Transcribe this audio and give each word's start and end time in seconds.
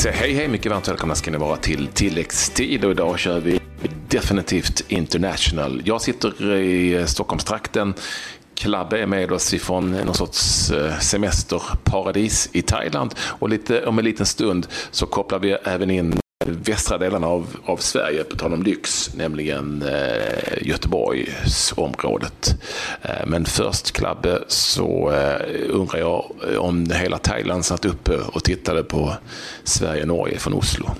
säger 0.00 0.16
hej 0.16 0.34
hej, 0.34 0.48
mycket 0.48 0.72
varmt 0.72 0.88
välkomna 0.88 1.14
ska 1.14 1.30
ni 1.30 1.38
vara 1.38 1.56
till 1.56 1.86
tilläggstid 1.86 2.84
och 2.84 2.90
idag 2.90 3.18
kör 3.18 3.40
vi 3.40 3.60
definitivt 4.08 4.84
international. 4.88 5.82
Jag 5.84 6.02
sitter 6.02 6.54
i 6.54 6.94
eh, 6.94 7.04
Stockholmstrakten. 7.04 7.94
Klabbe 8.54 8.98
är 8.98 9.06
med 9.06 9.32
oss 9.32 9.54
ifrån 9.54 9.90
någon 9.90 10.14
sorts 10.14 10.70
eh, 10.70 10.98
semesterparadis 10.98 12.50
i 12.52 12.62
Thailand 12.62 13.14
och 13.20 13.48
lite, 13.48 13.86
om 13.86 13.98
en 13.98 14.04
liten 14.04 14.26
stund 14.26 14.66
så 14.90 15.06
kopplar 15.06 15.38
vi 15.38 15.50
även 15.50 15.90
in 15.90 16.20
västra 16.46 16.98
delarna 16.98 17.26
av, 17.26 17.56
av 17.64 17.76
Sverige, 17.76 18.24
på 18.24 18.36
tal 18.36 18.52
om 18.52 18.62
lyx, 18.62 19.14
nämligen 19.14 19.82
eh, 19.82 20.62
Göteborgsområdet. 20.62 22.62
Eh, 23.02 23.26
men 23.26 23.44
först 23.44 23.92
Klabbe, 23.92 24.44
så 24.48 25.10
eh, 25.10 25.68
undrar 25.68 25.98
jag 25.98 26.32
om 26.58 26.90
hela 26.90 27.18
Thailand 27.18 27.64
satt 27.64 27.84
uppe 27.84 28.12
och 28.32 28.44
tittade 28.44 28.82
på 28.82 29.14
Sverige-Norge 29.64 30.38
från 30.38 30.54
Oslo. 30.54 30.90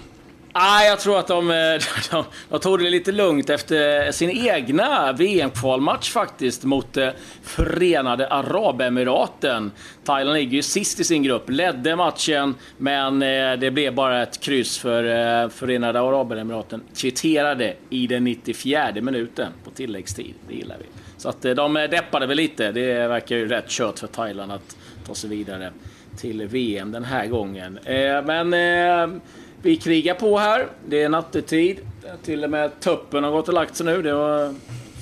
Ah, 0.52 0.82
jag 0.82 1.00
tror 1.00 1.18
att 1.18 1.26
de, 1.26 1.50
eh, 1.50 1.56
de, 2.10 2.24
de 2.48 2.60
tog 2.60 2.78
det 2.78 2.90
lite 2.90 3.12
lugnt 3.12 3.50
efter 3.50 4.12
sin 4.12 4.30
egna 4.30 5.12
VM-kvalmatch 5.12 6.10
faktiskt 6.10 6.64
mot 6.64 6.96
eh, 6.96 7.08
Förenade 7.42 8.28
Arabemiraten. 8.28 9.72
Thailand 10.04 10.34
ligger 10.34 10.52
ju 10.52 10.62
sist 10.62 11.00
i 11.00 11.04
sin 11.04 11.22
grupp, 11.22 11.50
ledde 11.50 11.96
matchen, 11.96 12.54
men 12.78 13.22
eh, 13.22 13.52
det 13.52 13.70
blev 13.70 13.94
bara 13.94 14.22
ett 14.22 14.40
kryss 14.40 14.78
för 14.78 15.48
Förenade 15.48 16.00
Arabemiraten. 16.00 16.82
Kvitterade 16.96 17.74
i 17.90 18.06
den 18.06 18.24
94 18.24 18.92
minuten 19.00 19.52
på 19.64 19.70
tilläggstid. 19.70 20.34
Det 20.48 20.54
gillar 20.54 20.76
vi. 20.78 20.86
Så 21.16 21.28
att 21.28 21.42
de 21.42 21.74
deppade 21.74 22.26
väl 22.26 22.36
lite. 22.36 22.72
Det 22.72 23.08
verkar 23.08 23.36
ju 23.36 23.48
rätt 23.48 23.68
kört 23.68 23.98
för 23.98 24.06
Thailand 24.06 24.52
att 24.52 24.76
ta 25.06 25.14
sig 25.14 25.30
vidare 25.30 25.72
till 26.16 26.46
VM 26.46 26.92
den 26.92 27.04
här 27.04 27.26
gången. 27.26 27.78
Men 28.24 29.20
vi 29.62 29.76
krigar 29.76 30.14
på 30.14 30.38
här. 30.38 30.66
Det 30.88 31.02
är 31.02 31.08
nattetid. 31.08 31.78
Till 32.22 32.44
och 32.44 32.50
med 32.50 32.80
tuppen 32.80 33.24
har 33.24 33.30
gått 33.30 33.48
och 33.48 33.54
lagt 33.54 33.76
sig 33.76 33.86
nu. 33.86 34.02
Det 34.02 34.14
var 34.14 34.54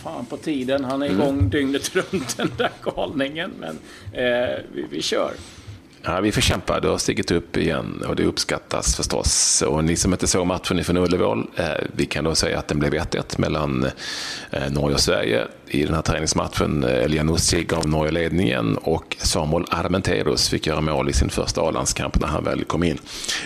fan 0.02 0.26
på 0.26 0.36
tiden. 0.36 0.84
Han 0.84 1.02
är 1.02 1.06
igång 1.06 1.28
mm. 1.28 1.50
dygnet 1.50 1.96
runt 2.12 2.36
den 2.36 2.50
där 2.56 2.70
galningen. 2.82 3.50
Men 3.60 3.78
eh, 4.12 4.58
vi, 4.74 4.86
vi 4.90 5.02
kör. 5.02 5.32
Ja, 6.02 6.20
vi 6.20 6.32
får 6.32 6.40
kämpa. 6.40 6.80
Det 6.80 6.88
har 6.88 6.98
stigit 6.98 7.30
upp 7.30 7.56
igen 7.56 8.04
och 8.08 8.16
det 8.16 8.24
uppskattas 8.24 8.96
förstås. 8.96 9.62
Och 9.62 9.84
ni 9.84 9.96
som 9.96 10.12
inte 10.12 10.26
såg 10.26 10.46
matchen 10.46 10.84
från 10.84 10.96
Ullevål, 10.96 11.46
eh, 11.56 11.64
vi 11.96 12.06
kan 12.06 12.24
då 12.24 12.34
säga 12.34 12.58
att 12.58 12.68
den 12.68 12.78
blev 12.78 12.94
1-1 12.94 13.38
mellan 13.38 13.86
eh, 14.50 14.70
Norge 14.70 14.94
och 14.94 15.00
Sverige. 15.00 15.46
I 15.66 15.84
den 15.84 15.94
här 15.94 16.02
träningsmatchen, 16.02 16.84
eh, 16.84 17.62
gav 17.62 17.88
Norge 17.88 18.12
ledningen 18.12 18.76
och 18.76 19.16
Samuel 19.20 19.64
Armenteros 19.70 20.48
fick 20.48 20.66
göra 20.66 20.80
mål 20.80 21.10
i 21.10 21.12
sin 21.12 21.30
första 21.30 21.60
A-landskamp 21.60 22.20
när 22.20 22.28
han 22.28 22.44
väl 22.44 22.64
kom 22.64 22.82
in. 22.82 22.98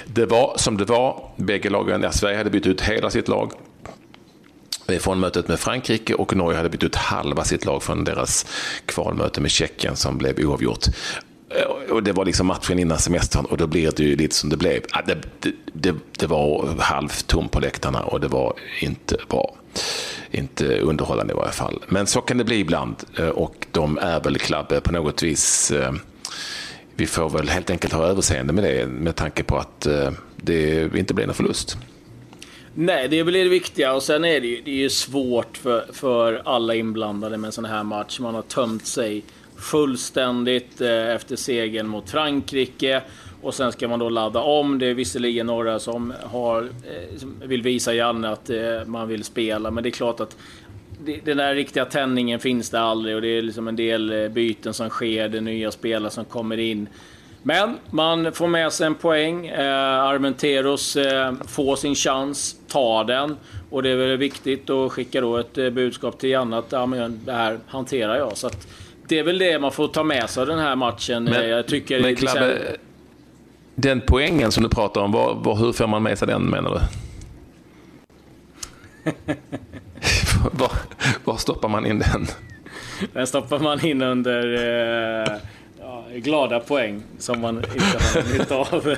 Det 0.06 0.26
var 0.26 0.54
som 0.56 0.76
det 0.76 0.84
var. 0.84 1.30
Bägge 1.36 1.70
lagen, 1.70 2.02
ja, 2.02 2.12
Sverige 2.12 2.36
hade 2.36 2.50
bytt 2.50 2.66
ut 2.66 2.80
hela 2.80 3.10
sitt 3.10 3.28
lag 3.28 3.52
från 5.00 5.20
mötet 5.20 5.48
med 5.48 5.60
Frankrike 5.60 6.14
och 6.14 6.36
Norge 6.36 6.56
hade 6.56 6.68
bytt 6.68 6.82
ut 6.82 6.96
halva 6.96 7.44
sitt 7.44 7.64
lag 7.64 7.82
från 7.82 8.04
deras 8.04 8.46
kvalmöte 8.86 9.40
med 9.40 9.50
Tjeckien 9.50 9.96
som 9.96 10.18
blev 10.18 10.38
oavgjort. 10.38 10.86
Eh, 11.56 11.92
och 11.92 12.02
det 12.02 12.12
var 12.12 12.24
liksom 12.24 12.46
matchen 12.46 12.78
innan 12.78 12.98
semestern 12.98 13.44
och 13.44 13.56
då 13.56 13.66
blev 13.66 13.94
det 13.94 14.02
ju 14.02 14.16
lite 14.16 14.34
som 14.34 14.50
det 14.50 14.56
blev. 14.56 14.82
Ah, 14.90 15.02
det, 15.06 15.18
det, 15.40 15.52
det, 15.72 15.94
det 16.18 16.26
var 16.26 16.74
halvtomt 16.78 17.52
på 17.52 17.60
läktarna 17.60 18.02
och 18.02 18.20
det 18.20 18.28
var 18.28 18.54
inte 18.80 19.16
bra. 19.28 19.56
Inte 20.30 20.78
underhållande 20.78 21.32
i 21.32 21.36
varje 21.36 21.52
fall. 21.52 21.84
Men 21.88 22.06
så 22.06 22.20
kan 22.20 22.38
det 22.38 22.44
bli 22.44 22.58
ibland 22.58 22.96
eh, 23.18 23.28
och 23.28 23.66
de 23.70 23.98
är 23.98 24.20
väl 24.20 24.38
klabbe 24.38 24.80
på 24.80 24.92
något 24.92 25.22
vis. 25.22 25.70
Eh, 25.70 25.92
vi 26.94 27.06
får 27.06 27.30
väl 27.30 27.48
helt 27.48 27.70
enkelt 27.70 27.92
ha 27.92 28.06
överseende 28.06 28.52
med 28.52 28.64
det 28.64 28.86
med 28.86 29.16
tanke 29.16 29.42
på 29.42 29.56
att 29.56 29.86
det 30.36 30.96
inte 30.96 31.14
blir 31.14 31.26
någon 31.26 31.34
förlust. 31.34 31.76
Nej, 32.74 33.08
det 33.08 33.24
blir 33.24 33.44
det 33.44 33.50
viktiga. 33.50 33.94
Och 33.94 34.02
sen 34.02 34.24
är 34.24 34.40
det 34.40 34.46
ju, 34.46 34.62
det 34.64 34.70
är 34.70 34.74
ju 34.74 34.90
svårt 34.90 35.56
för, 35.56 35.86
för 35.92 36.42
alla 36.44 36.74
inblandade 36.74 37.36
med 37.36 37.48
en 37.48 37.52
sån 37.52 37.64
här 37.64 37.82
match. 37.82 38.20
Man 38.20 38.34
har 38.34 38.42
tömt 38.42 38.86
sig 38.86 39.24
fullständigt 39.62 40.80
eh, 40.80 41.14
efter 41.14 41.36
segern 41.36 41.88
mot 41.88 42.10
Frankrike. 42.10 43.02
Och 43.42 43.54
sen 43.54 43.72
ska 43.72 43.88
man 43.88 43.98
då 43.98 44.08
ladda 44.08 44.40
om. 44.40 44.78
Det 44.78 44.86
är 44.86 44.94
visserligen 44.94 45.46
några 45.46 45.78
som, 45.78 46.12
har, 46.22 46.62
eh, 46.62 47.18
som 47.18 47.42
vill 47.44 47.62
visa 47.62 47.94
Janne 47.94 48.28
att 48.28 48.50
eh, 48.50 48.84
man 48.86 49.08
vill 49.08 49.24
spela, 49.24 49.70
men 49.70 49.82
det 49.82 49.88
är 49.88 49.90
klart 49.90 50.20
att 50.20 50.36
den 51.24 51.36
där 51.36 51.54
riktiga 51.54 51.84
tändningen 51.84 52.40
finns 52.40 52.70
det 52.70 52.80
aldrig 52.80 53.14
och 53.14 53.22
det 53.22 53.28
är 53.28 53.42
liksom 53.42 53.68
en 53.68 53.76
del 53.76 54.30
byten 54.30 54.74
som 54.74 54.88
sker, 54.88 55.28
det 55.28 55.38
är 55.38 55.42
nya 55.42 55.70
spelare 55.70 56.10
som 56.10 56.24
kommer 56.24 56.58
in. 56.58 56.88
Men 57.42 57.78
man 57.90 58.32
får 58.32 58.46
med 58.46 58.72
sig 58.72 58.86
en 58.86 58.94
poäng. 58.94 59.46
Eh, 59.46 60.00
Armenteros 60.00 60.96
eh, 60.96 61.34
får 61.48 61.76
sin 61.76 61.94
chans, 61.94 62.56
tar 62.68 63.04
den. 63.04 63.36
Och 63.70 63.82
det 63.82 63.90
är 63.90 63.96
väl 63.96 64.16
viktigt 64.16 64.70
att 64.70 64.92
skicka 64.92 65.20
då 65.20 65.36
ett 65.36 65.54
budskap 65.54 66.18
till 66.18 66.30
Janne 66.30 66.58
att 66.58 66.72
ja, 66.72 66.86
men 66.86 67.20
det 67.24 67.32
här 67.32 67.58
hanterar 67.66 68.16
jag. 68.16 68.36
Så 68.36 68.46
att, 68.46 68.66
det 69.12 69.18
är 69.18 69.22
väl 69.22 69.38
det 69.38 69.58
man 69.58 69.72
får 69.72 69.88
ta 69.88 70.02
med 70.02 70.30
sig 70.30 70.40
av 70.40 70.46
den 70.46 70.58
här 70.58 70.76
matchen. 70.76 71.24
Men, 71.24 71.48
jag 71.48 71.66
tycker 71.66 72.02
men 72.02 72.16
Klabbe, 72.16 72.76
den 73.74 74.00
poängen 74.06 74.52
som 74.52 74.62
du 74.62 74.68
pratar 74.68 75.00
om, 75.00 75.12
var, 75.12 75.34
var, 75.34 75.56
hur 75.56 75.72
får 75.72 75.86
man 75.86 76.02
med 76.02 76.18
sig 76.18 76.28
den 76.28 76.42
menar 76.42 76.70
du? 76.70 76.80
var, 80.52 80.72
var, 81.24 81.36
stoppar 81.36 81.68
man 81.68 81.86
in 81.86 81.98
den? 81.98 82.26
Den 83.12 83.26
stoppar 83.26 83.58
man 83.58 83.86
in 83.86 84.02
under 84.02 84.54
eh, 84.54 85.32
ja, 85.80 86.04
glada 86.14 86.60
poäng 86.60 87.02
som 87.18 87.40
man 87.40 87.56
inte 87.56 87.98
har 87.98 88.32
nytta 88.38 88.56
av. 88.56 88.96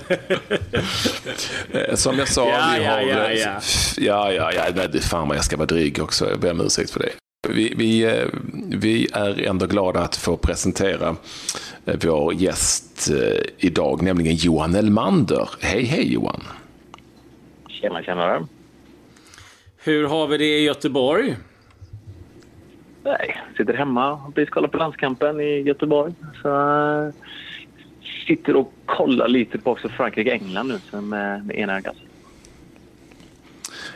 Eh, 1.73 1.95
som 1.95 2.19
jag 2.19 2.29
sa, 2.29 2.49
ja, 2.49 2.75
vi 2.79 2.85
har... 2.85 3.01
Ja, 3.01 3.31
ja, 3.33 3.61
ja. 3.97 4.33
ja, 4.33 4.53
ja, 4.53 4.65
Nej, 4.75 5.01
fan 5.01 5.29
vad 5.29 5.37
jag 5.37 5.45
ska 5.45 5.57
vara 5.57 5.67
dryg 5.67 6.03
också. 6.03 6.31
Jag 6.31 6.41
ber 6.41 6.51
om 6.51 6.61
ursäkt 6.61 6.91
för 6.91 7.01
det. 7.01 7.24
Vi, 7.49 7.75
vi, 7.77 8.05
eh, 8.05 8.29
vi, 8.69 9.09
är 9.13 9.49
ändå 9.49 9.67
glada 9.67 10.01
att 10.01 10.17
få 10.17 10.37
presentera 10.37 11.17
eh, 11.87 11.95
vår 12.05 12.35
gäst 12.35 13.11
eh, 13.11 13.41
idag, 13.59 14.03
nämligen 14.03 14.37
Johan 14.37 14.75
Elmander. 14.75 15.51
Hej, 15.61 15.85
hej 15.85 16.13
Johan! 16.13 16.43
Tjena, 17.69 18.03
tjena! 18.03 18.49
Hur 19.77 20.07
har 20.07 20.27
vi 20.27 20.39
det 20.39 20.59
i 20.59 20.65
Göteborg? 20.65 21.37
Nej, 23.03 23.43
sitter 23.57 23.75
hemma 23.75 24.13
och 24.13 24.51
kollar 24.51 24.69
på 24.69 24.79
landskampen 24.79 25.41
i 25.41 25.61
Göteborg. 25.61 26.15
Så, 26.43 27.13
sitter 28.27 28.57
och 28.57 28.73
kollar 28.87 29.29
lite 29.29 29.59
på 29.59 29.71
också 29.71 29.89
Frankrike-England 29.89 30.81
nu 30.93 31.01
med, 31.01 31.47
med 31.47 31.57
ena 31.57 31.77
ögat. 31.77 31.97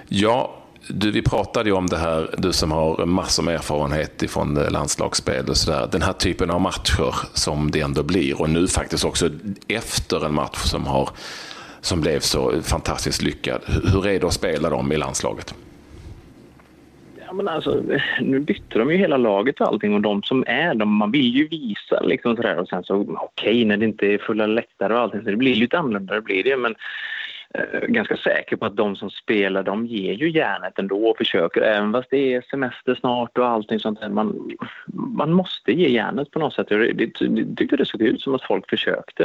Ja, 0.09 0.65
du, 0.89 1.11
vi 1.11 1.23
pratade 1.23 1.69
ju 1.69 1.77
om 1.77 1.87
det 1.87 1.97
här, 1.97 2.35
du 2.39 2.53
som 2.53 2.73
har 2.73 3.07
massor 3.07 3.43
med 3.43 3.55
erfarenhet 3.55 4.23
ifrån 4.23 4.57
eh, 4.57 4.71
landslagsspel 4.71 5.49
och 5.49 5.57
sådär. 5.57 5.89
Den 5.93 6.03
här 6.03 6.13
typen 6.13 6.51
av 6.51 6.61
matcher 6.61 7.15
som 7.35 7.71
det 7.71 7.81
ändå 7.81 8.03
blir 8.03 8.41
och 8.41 8.51
nu 8.51 8.69
faktiskt 8.69 9.05
också 9.05 9.31
efter 9.69 10.27
en 10.27 10.35
match 10.35 10.59
som, 10.59 10.87
har, 10.87 11.09
som 11.81 12.01
blev 12.01 12.21
så 12.21 12.63
fantastiskt 12.63 13.23
lyckad. 13.23 13.61
Hur 13.93 14.07
är 14.07 14.21
det 14.21 14.27
att 14.27 14.33
spela 14.33 14.71
dem 14.71 14.93
i 14.93 14.97
landslaget? 14.97 15.55
Ja, 17.27 17.33
men 17.33 17.49
alltså, 17.49 17.83
nu 18.21 18.41
bytte 18.41 18.79
de 18.79 18.91
ju 18.91 18.97
hela 18.97 19.17
laget 19.17 19.61
och 19.61 19.67
allting 19.67 19.95
och 19.95 20.01
de 20.01 20.23
som 20.23 20.45
är 20.47 20.75
de, 20.75 20.97
man 20.97 21.11
vill 21.11 21.37
ju 21.37 21.49
visa 21.49 22.01
liksom 22.01 22.37
sådär 22.37 22.59
och 22.59 22.69
sen 22.69 22.85
så 22.85 22.95
okej 22.95 23.17
okay, 23.17 23.65
när 23.65 23.77
det 23.77 23.85
inte 23.85 24.07
är 24.07 24.19
fulla 24.19 24.47
läktare 24.47 24.95
och 24.95 25.01
allting 25.01 25.23
så 25.23 25.31
det 25.31 25.37
blir 25.37 25.55
lite 25.55 25.79
annorlunda, 25.79 26.15
det 26.15 26.21
blir 26.21 26.45
det 26.45 26.57
men 26.57 26.75
Eh, 27.55 27.81
ganska 27.81 28.17
säker 28.17 28.57
på 28.57 28.67
att 28.67 28.77
de 28.77 28.97
som 28.97 29.11
spelar 29.11 29.63
de 29.63 29.87
ger 29.87 30.13
ju 30.13 30.31
järnet 30.31 30.79
ändå 30.79 31.09
och 31.09 31.17
försöker 31.17 31.61
även 31.61 31.93
fast 31.93 32.11
det 32.11 32.35
är 32.35 32.43
semester 32.43 32.95
snart 32.95 33.39
och 33.39 33.47
allting 33.47 33.81
sånt 33.81 34.01
där. 34.01 34.09
Man, 34.09 34.51
man 34.93 35.33
måste 35.33 35.73
ge 35.73 35.89
järnet 35.89 36.31
på 36.31 36.39
något 36.39 36.55
sätt. 36.55 36.69
Det, 36.69 36.93
det, 36.93 37.13
det 37.29 37.57
tyckte 37.57 37.77
det 37.77 37.87
såg 37.87 38.03
ut 38.03 38.21
som 38.21 38.35
att 38.35 38.43
folk 38.43 38.71
försökte. 38.71 39.25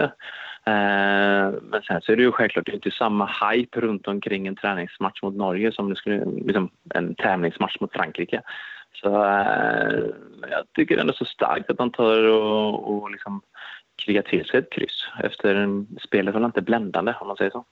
Eh, 0.66 1.52
men 1.62 1.82
sen 1.88 2.02
så 2.02 2.12
är 2.12 2.16
det 2.16 2.24
ju 2.24 2.32
självklart 2.32 2.68
inte 2.68 2.92
samma 2.92 3.30
hype 3.42 3.80
runt 3.80 4.08
omkring 4.08 4.48
en 4.48 4.56
träningsmatch 4.56 5.24
mot 5.24 5.36
Norge 5.36 5.72
som 5.72 5.90
det 5.90 5.96
skulle 5.96 6.26
liksom 6.26 6.70
en 6.94 7.16
tävlingsmatch 7.16 7.78
mot 7.80 7.94
Frankrike. 7.94 8.42
Så 8.94 9.26
eh, 9.26 10.04
jag 10.50 10.64
tycker 10.76 10.98
ändå 10.98 11.14
så 11.14 11.26
starkt 11.26 11.70
att 11.70 11.80
han 11.80 11.92
tar 11.92 12.24
och, 12.24 12.94
och 12.94 13.12
liksom 13.12 13.42
krigar 14.06 14.22
till 14.22 14.46
sig 14.46 14.60
ett 14.60 14.72
kryss 14.72 15.08
efter 15.24 15.86
spelet 16.08 16.34
var 16.34 16.46
inte 16.46 16.62
bländande 16.62 17.14
om 17.20 17.28
man 17.28 17.38
säger 17.38 17.52
så. 17.52 17.66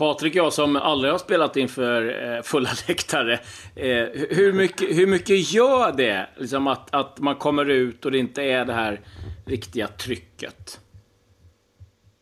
Patrik 0.00 0.32
och 0.32 0.36
jag 0.36 0.52
som 0.52 0.76
aldrig 0.76 1.12
har 1.12 1.18
spelat 1.18 1.56
inför 1.56 2.32
eh, 2.36 2.42
fulla 2.42 2.70
läktare. 2.88 3.32
Eh, 3.74 4.06
hur, 4.30 4.52
mycket, 4.52 4.96
hur 4.96 5.06
mycket 5.06 5.52
gör 5.52 5.92
det 5.92 6.28
liksom 6.36 6.66
att, 6.66 6.94
att 6.94 7.18
man 7.18 7.34
kommer 7.34 7.64
ut 7.70 8.04
och 8.04 8.12
det 8.12 8.18
inte 8.18 8.42
är 8.42 8.64
det 8.64 8.72
här 8.72 9.00
riktiga 9.46 9.88
trycket? 9.88 10.80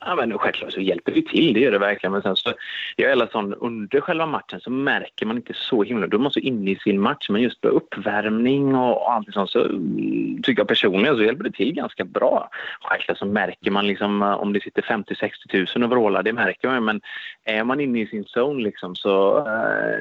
Ja, 0.00 0.14
men 0.14 0.38
självklart 0.38 0.72
så 0.72 0.80
hjälper 0.80 1.12
det 1.12 1.26
till, 1.26 1.54
det 1.54 1.60
gör 1.60 1.70
det 1.70 1.78
verkligen. 1.78 2.12
Men 2.12 2.22
sen 2.22 2.36
så, 2.36 2.52
jag 2.96 3.10
är 3.12 3.28
sån, 3.32 3.54
under 3.54 4.00
själva 4.00 4.26
matchen 4.26 4.60
så 4.60 4.70
märker 4.70 5.26
man 5.26 5.36
inte 5.36 5.54
så 5.54 5.82
himla... 5.82 6.06
Då 6.06 6.16
är 6.16 6.20
man 6.20 6.32
så 6.32 6.40
inne 6.40 6.70
i 6.70 6.76
sin 6.76 7.00
match, 7.00 7.28
men 7.28 7.42
just 7.42 7.60
på 7.60 7.68
uppvärmning 7.68 8.74
och, 8.74 9.02
och 9.02 9.12
allt 9.12 9.32
sånt 9.32 9.50
så 9.50 9.64
mm, 9.64 10.42
tycker 10.42 10.60
jag 10.60 10.68
personligen 10.68 11.16
så 11.16 11.22
hjälper 11.22 11.44
det 11.44 11.52
till 11.52 11.72
ganska 11.72 12.04
bra. 12.04 12.50
Självklart 12.80 13.18
så 13.18 13.26
märker 13.26 13.70
man 13.70 13.86
liksom 13.86 14.22
eh, 14.22 14.32
om 14.32 14.52
det 14.52 14.62
sitter 14.62 14.82
50-60 14.82 15.78
000 15.78 15.84
och 15.84 15.90
vrålar, 15.90 16.22
det 16.22 16.32
märker 16.32 16.68
man. 16.68 16.84
Men 16.84 17.00
är 17.44 17.64
man 17.64 17.80
inne 17.80 18.00
i 18.00 18.06
sin 18.06 18.24
zone 18.24 18.62
liksom 18.62 18.96
så, 18.96 19.38
eh, 19.38 19.98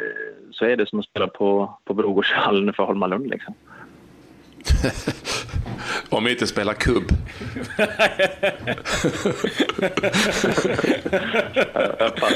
så 0.51 0.65
är 0.65 0.77
det 0.77 0.89
som 0.89 0.99
att 0.99 1.05
spela 1.05 1.27
på, 1.27 1.77
på 1.85 1.93
Brogårdshallen 1.93 2.73
för 2.73 2.83
Holmalund 2.83 3.29
liksom. 3.29 3.53
Om 6.09 6.23
vi 6.23 6.31
inte 6.31 6.47
spelar 6.47 6.73
kubb. 6.73 7.11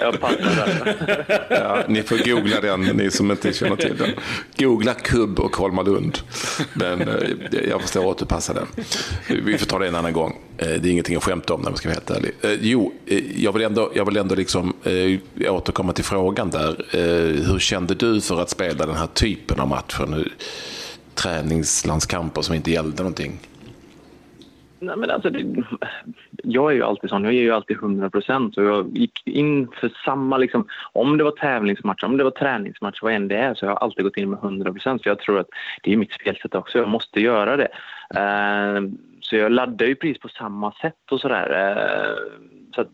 jag, 0.02 0.20
passar 0.20 0.56
där. 0.56 1.46
Ja, 1.50 1.84
ni 1.88 2.04
får 2.04 2.18
googla 2.18 2.62
den, 2.62 2.82
ni 2.82 3.12
som 3.12 3.32
inte 3.32 3.54
känner 3.54 3.76
till 3.76 3.98
den. 3.98 4.10
Googla 4.58 4.94
kubb 4.94 5.40
och 5.40 5.56
Holmalund. 5.56 6.18
Men 6.74 7.02
eh, 7.02 7.16
jag 7.70 7.82
förstår 7.82 8.12
att 8.12 8.18
du 8.18 8.26
passar 8.26 8.54
den. 8.54 8.68
Vi 9.46 9.58
får 9.58 9.66
ta 9.66 9.80
det 9.80 9.88
en 9.88 9.96
annan 9.96 10.14
gång. 10.14 10.38
Eh, 10.58 10.68
det 10.68 10.90
är 10.90 10.92
ingenting 10.92 11.16
att 11.16 11.24
skämta 11.24 11.54
om 11.54 11.62
när 11.62 11.70
man 11.70 11.78
ska 11.78 11.90
vara 11.90 11.94
helt 11.94 12.12
ärlig. 12.12 12.32
Eh, 12.42 12.58
jo, 12.62 12.94
jag 13.36 13.54
vill 13.54 13.62
ändå, 13.62 13.92
jag 13.96 14.06
vill 14.06 14.18
ändå 14.18 14.36
liksom, 14.36 14.74
återkomma 15.50 15.94
till 15.94 16.04
frågan 16.04 16.50
där. 16.50 16.86
Hur 17.48 17.60
kände 17.60 17.96
du 17.96 18.22
för 18.22 18.42
att 18.42 18.50
spela 18.50 18.86
den 18.86 18.96
här 18.96 19.08
typen 19.08 19.60
av 19.60 19.68
matcher? 19.68 20.32
Träningslandskamper 21.16 22.42
som 22.42 22.56
inte 22.56 22.72
gällde 22.72 23.04
någonting? 23.04 23.40
Nej, 24.84 24.98
men 24.98 25.10
alltså, 25.10 25.30
det, 25.30 25.64
jag 26.44 26.72
är 26.72 26.76
ju 26.76 26.84
alltid 26.84 27.10
sån. 27.10 27.24
Jag 27.24 27.34
ger 27.34 27.42
ju 27.42 27.52
alltid 27.52 27.78
100 27.78 28.10
procent. 28.10 28.58
Jag 28.58 28.98
gick 28.98 29.28
in 29.28 29.68
för 29.68 29.92
samma... 30.06 30.38
Liksom, 30.38 30.68
om 30.94 31.18
det 31.18 31.24
var 31.24 31.32
tävlingsmatch, 31.32 32.04
om 32.04 32.18
det 32.18 32.24
var 32.24 32.32
träningsmatch, 32.32 33.02
vad 33.02 33.14
än 33.14 33.28
det 33.28 33.38
är, 33.38 33.54
så 33.54 33.66
jag 33.66 33.70
har 33.70 33.78
alltid 33.78 34.04
gått 34.04 34.18
in 34.18 34.30
med 34.30 34.40
100 34.40 34.74
procent. 34.74 35.04
För 35.04 35.10
jag 35.10 35.20
tror 35.20 35.40
att 35.40 35.50
det 35.84 35.94
är 35.94 35.98
mitt 35.98 36.14
spelsätt 36.14 36.56
också. 36.56 36.78
Jag 36.78 36.88
måste 36.88 37.22
göra 37.22 37.58
det. 37.58 37.68
Uh, 38.16 38.90
så 39.22 39.36
jag 39.36 39.52
laddar 39.52 39.86
ju 39.86 39.96
precis 39.96 40.20
på 40.20 40.30
samma 40.30 40.72
sätt 40.72 41.12
och 41.12 41.22
sådär. 41.22 41.50
Uh, 41.50 42.16
så 42.76 42.82
att, 42.82 42.90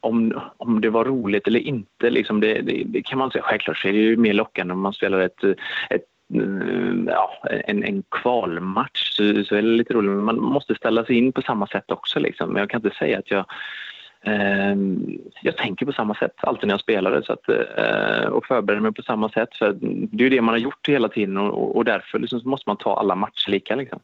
om, 0.00 0.40
om 0.56 0.80
det 0.80 0.90
var 0.90 1.04
roligt 1.04 1.46
eller 1.46 1.60
inte, 1.60 2.10
liksom 2.10 2.40
det, 2.40 2.60
det, 2.60 2.82
det, 2.86 3.02
kan 3.02 3.18
man 3.18 3.30
säga. 3.30 3.42
Självklart 3.42 3.78
så 3.78 3.88
är 3.88 3.92
det 3.92 3.98
ju 3.98 4.16
mer 4.16 4.32
lockande 4.32 4.74
om 4.74 4.80
man 4.80 4.92
spelar 4.92 5.20
ett, 5.20 5.44
ett 5.90 6.04
Mm, 6.34 7.08
ja, 7.08 7.42
en, 7.64 7.84
en 7.84 8.02
kvalmatch 8.10 9.10
så, 9.10 9.44
så 9.44 9.54
är 9.54 9.62
det 9.62 9.68
lite 9.68 9.94
roligt. 9.94 10.10
Men 10.10 10.24
man 10.24 10.38
måste 10.40 10.74
ställa 10.74 11.04
sig 11.04 11.18
in 11.18 11.32
på 11.32 11.42
samma 11.42 11.66
sätt 11.66 11.90
också. 11.90 12.18
Liksom. 12.18 12.50
Men 12.50 12.60
jag 12.60 12.70
kan 12.70 12.84
inte 12.84 12.96
säga 12.96 13.18
att 13.18 13.30
jag 13.30 13.44
eh, 14.22 14.76
jag 15.42 15.56
tänker 15.56 15.86
på 15.86 15.92
samma 15.92 16.14
sätt 16.14 16.34
alltid 16.36 16.66
när 16.66 16.74
jag 16.74 16.80
spelar 16.80 17.22
så 17.22 17.32
att, 17.32 17.48
eh, 17.48 18.28
och 18.28 18.46
förbereder 18.46 18.82
mig 18.82 18.92
på 18.92 19.02
samma 19.02 19.28
sätt. 19.28 19.56
För 19.58 19.72
det 19.80 20.24
är 20.24 20.30
ju 20.30 20.36
det 20.36 20.40
man 20.40 20.54
har 20.54 20.58
gjort 20.58 20.88
hela 20.88 21.08
tiden 21.08 21.36
och, 21.36 21.76
och 21.76 21.84
därför 21.84 22.18
liksom 22.18 22.40
måste 22.44 22.68
man 22.68 22.76
ta 22.76 22.96
alla 22.98 23.14
matcher 23.14 23.50
lika. 23.50 23.76
Liksom. 23.76 24.00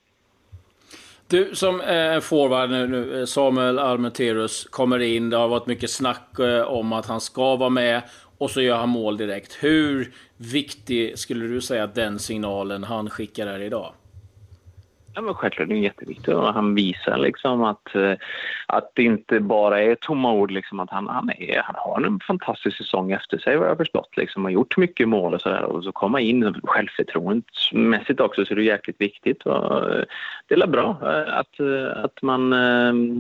Du 1.31 1.55
som 1.55 1.81
eh, 1.81 1.89
är 1.89 2.21
forward 2.21 2.71
nu, 2.71 3.21
eh, 3.21 3.25
Samuel 3.27 3.79
Armenterus 3.79 4.65
kommer 4.71 4.99
in. 4.99 5.31
Det 5.31 5.37
har 5.37 5.49
varit 5.49 5.67
mycket 5.67 5.91
snack 5.91 6.39
eh, 6.39 6.63
om 6.63 6.93
att 6.93 7.07
han 7.07 7.21
ska 7.21 7.57
vara 7.57 7.71
med 7.71 8.03
och 8.39 8.51
så 8.51 8.61
gör 8.61 8.77
han 8.77 8.89
mål 8.89 9.17
direkt. 9.17 9.57
Hur 9.61 10.15
viktig 10.37 11.19
skulle 11.19 11.47
du 11.47 11.61
säga 11.61 11.85
att 11.85 11.95
den 11.95 12.19
signalen 12.19 12.85
han 12.85 13.11
skickar 13.11 13.47
är 13.47 13.61
idag? 13.61 13.93
Ja, 15.19 15.23
men 15.23 15.35
självklart, 15.35 15.69
det 15.69 15.75
är 15.75 15.79
jätteviktigt. 15.79 16.29
Och 16.29 16.55
han 16.55 16.75
visar 16.75 17.19
liksom 17.19 17.65
att, 17.65 17.95
eh, 17.95 18.13
att 18.67 18.91
det 18.95 19.03
inte 19.03 19.41
bara 19.41 19.83
är 19.83 19.95
tomma 19.95 20.33
ord. 20.33 20.51
Liksom, 20.51 20.81
att 20.81 20.91
han, 20.91 21.09
han, 21.09 21.31
är, 21.31 21.63
han 21.63 21.75
har 21.79 22.07
en 22.07 22.21
fantastisk 22.21 22.77
säsong 22.77 23.13
efter 23.13 23.39
sig, 23.39 23.57
vad 23.57 23.67
jag 23.67 23.71
har 23.71 23.77
förstått. 23.77 24.17
Liksom, 24.17 24.45
har 24.45 24.51
gjort 24.51 24.77
mycket 24.77 25.09
mål 25.09 25.35
och 25.35 25.41
så 25.41 25.49
där. 25.49 25.63
Och 25.63 25.85
så 25.85 25.93
komma 25.93 26.21
in 26.21 26.55
självförtroendemässigt 26.65 28.21
också, 28.21 28.45
så 28.45 28.55
är 28.55 28.57
det 28.57 28.63
jäkligt 28.63 29.01
viktigt. 29.01 29.47
Och 29.47 29.91
eh, 29.91 30.05
det 30.49 30.55
är 30.55 30.67
bra 30.67 30.97
eh, 31.03 31.39
att, 31.39 31.61
att, 32.05 32.23
man, 32.23 32.53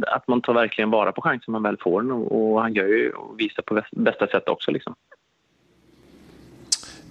att 0.02 0.28
man 0.28 0.40
tar 0.40 0.54
verkligen 0.54 0.90
vara 0.90 1.12
på 1.12 1.22
chansen 1.22 1.52
man 1.52 1.62
väl 1.62 1.76
får 1.80 2.02
den. 2.02 2.12
Och, 2.12 2.52
och 2.52 2.62
han 2.62 2.74
gör 2.74 2.86
ju 2.86 3.10
och 3.10 3.40
visar 3.40 3.62
på 3.62 3.82
bästa 3.90 4.26
sätt 4.26 4.48
också. 4.48 4.70
Liksom. 4.70 4.94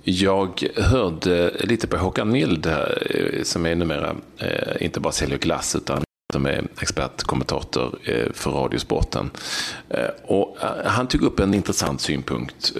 Jag 0.09 0.67
hörde 0.75 1.51
lite 1.59 1.87
på 1.87 1.97
Håkan 1.97 2.31
Mild 2.31 2.65
eh, 2.65 3.43
som 3.43 3.65
är 3.65 3.75
numera 3.75 4.15
eh, 4.37 4.85
inte 4.85 4.99
bara 4.99 5.13
säljer 5.13 5.37
glass 5.37 5.75
utan 5.75 6.03
som 6.33 6.45
är 6.45 6.67
expertkommentator 6.81 7.99
eh, 8.03 8.31
för 8.33 8.51
Radiosporten. 8.51 9.29
Eh, 9.89 10.09
och 10.23 10.57
han 10.85 11.07
tog 11.07 11.21
upp 11.21 11.39
en 11.39 11.53
intressant 11.53 12.01
synpunkt. 12.01 12.73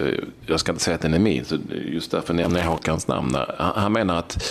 Jag 0.46 0.60
ska 0.60 0.72
inte 0.72 0.84
säga 0.84 0.94
att 0.94 1.00
den 1.00 1.14
är 1.14 1.18
min, 1.18 1.44
så 1.44 1.58
just 1.86 2.10
därför 2.10 2.34
nämner 2.34 2.60
jag 2.60 2.66
Håkans 2.66 3.08
namn. 3.08 3.36
Han 3.58 3.92
menar 3.92 4.18
att 4.18 4.44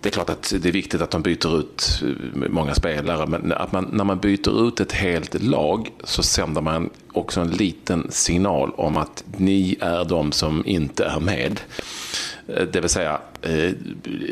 det 0.00 0.08
är 0.08 0.10
klart 0.10 0.30
att 0.30 0.54
det 0.62 0.68
är 0.68 0.72
viktigt 0.72 1.02
att 1.02 1.10
de 1.10 1.22
byter 1.22 1.58
ut 1.58 2.02
många 2.32 2.74
spelare, 2.74 3.26
men 3.26 3.52
att 3.52 3.72
man, 3.72 3.88
när 3.92 4.04
man 4.04 4.18
byter 4.18 4.68
ut 4.68 4.80
ett 4.80 4.92
helt 4.92 5.42
lag 5.42 5.90
så 6.04 6.22
sänder 6.22 6.60
man 6.60 6.90
också 7.12 7.40
en 7.40 7.50
liten 7.50 8.10
signal 8.10 8.70
om 8.76 8.96
att 8.96 9.24
ni 9.36 9.76
är 9.80 10.04
de 10.04 10.32
som 10.32 10.62
inte 10.66 11.04
är 11.04 11.20
med. 11.20 11.60
Eh, 12.48 12.66
det 12.72 12.80
vill 12.80 12.90
säga, 12.90 13.20
eh, 13.42 13.72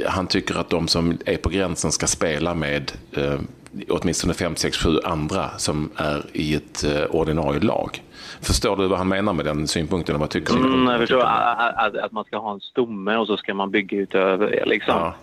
han 0.06 0.26
tycker 0.26 0.60
att 0.60 0.70
de 0.70 0.88
som 0.88 1.18
är 1.26 1.36
på 1.36 1.48
gränsen 1.48 1.92
ska 1.92 2.06
spela 2.06 2.54
med 2.54 2.92
eh, 3.12 3.40
åtminstone 3.88 4.34
5, 4.34 4.56
6, 4.56 4.76
7 4.76 4.98
andra 5.04 5.50
som 5.58 5.90
är 5.96 6.24
i 6.32 6.54
ett 6.54 6.84
ordinarie 7.10 7.60
lag. 7.60 8.02
Förstår 8.40 8.76
du 8.76 8.88
vad 8.88 8.98
han 8.98 9.08
menar 9.08 9.32
med 9.32 9.44
den 9.44 9.68
synpunkten? 9.68 10.20
vad 10.20 10.30
tycker 10.30 10.56
mm, 10.56 10.86
jag 10.86 11.00
förstår 11.00 11.22
att, 11.22 11.96
att, 11.96 12.12
man 12.12 12.24
ska 12.24 12.38
ha 12.38 12.52
en 12.52 12.60
stomme 12.60 13.16
och 13.16 13.26
så 13.26 13.36
ska 13.36 13.54
man 13.54 13.70
bygga 13.70 13.98
utöver 13.98 14.50
det. 14.50 14.64
Liksom. 14.64 14.94
Ja. 14.94 15.14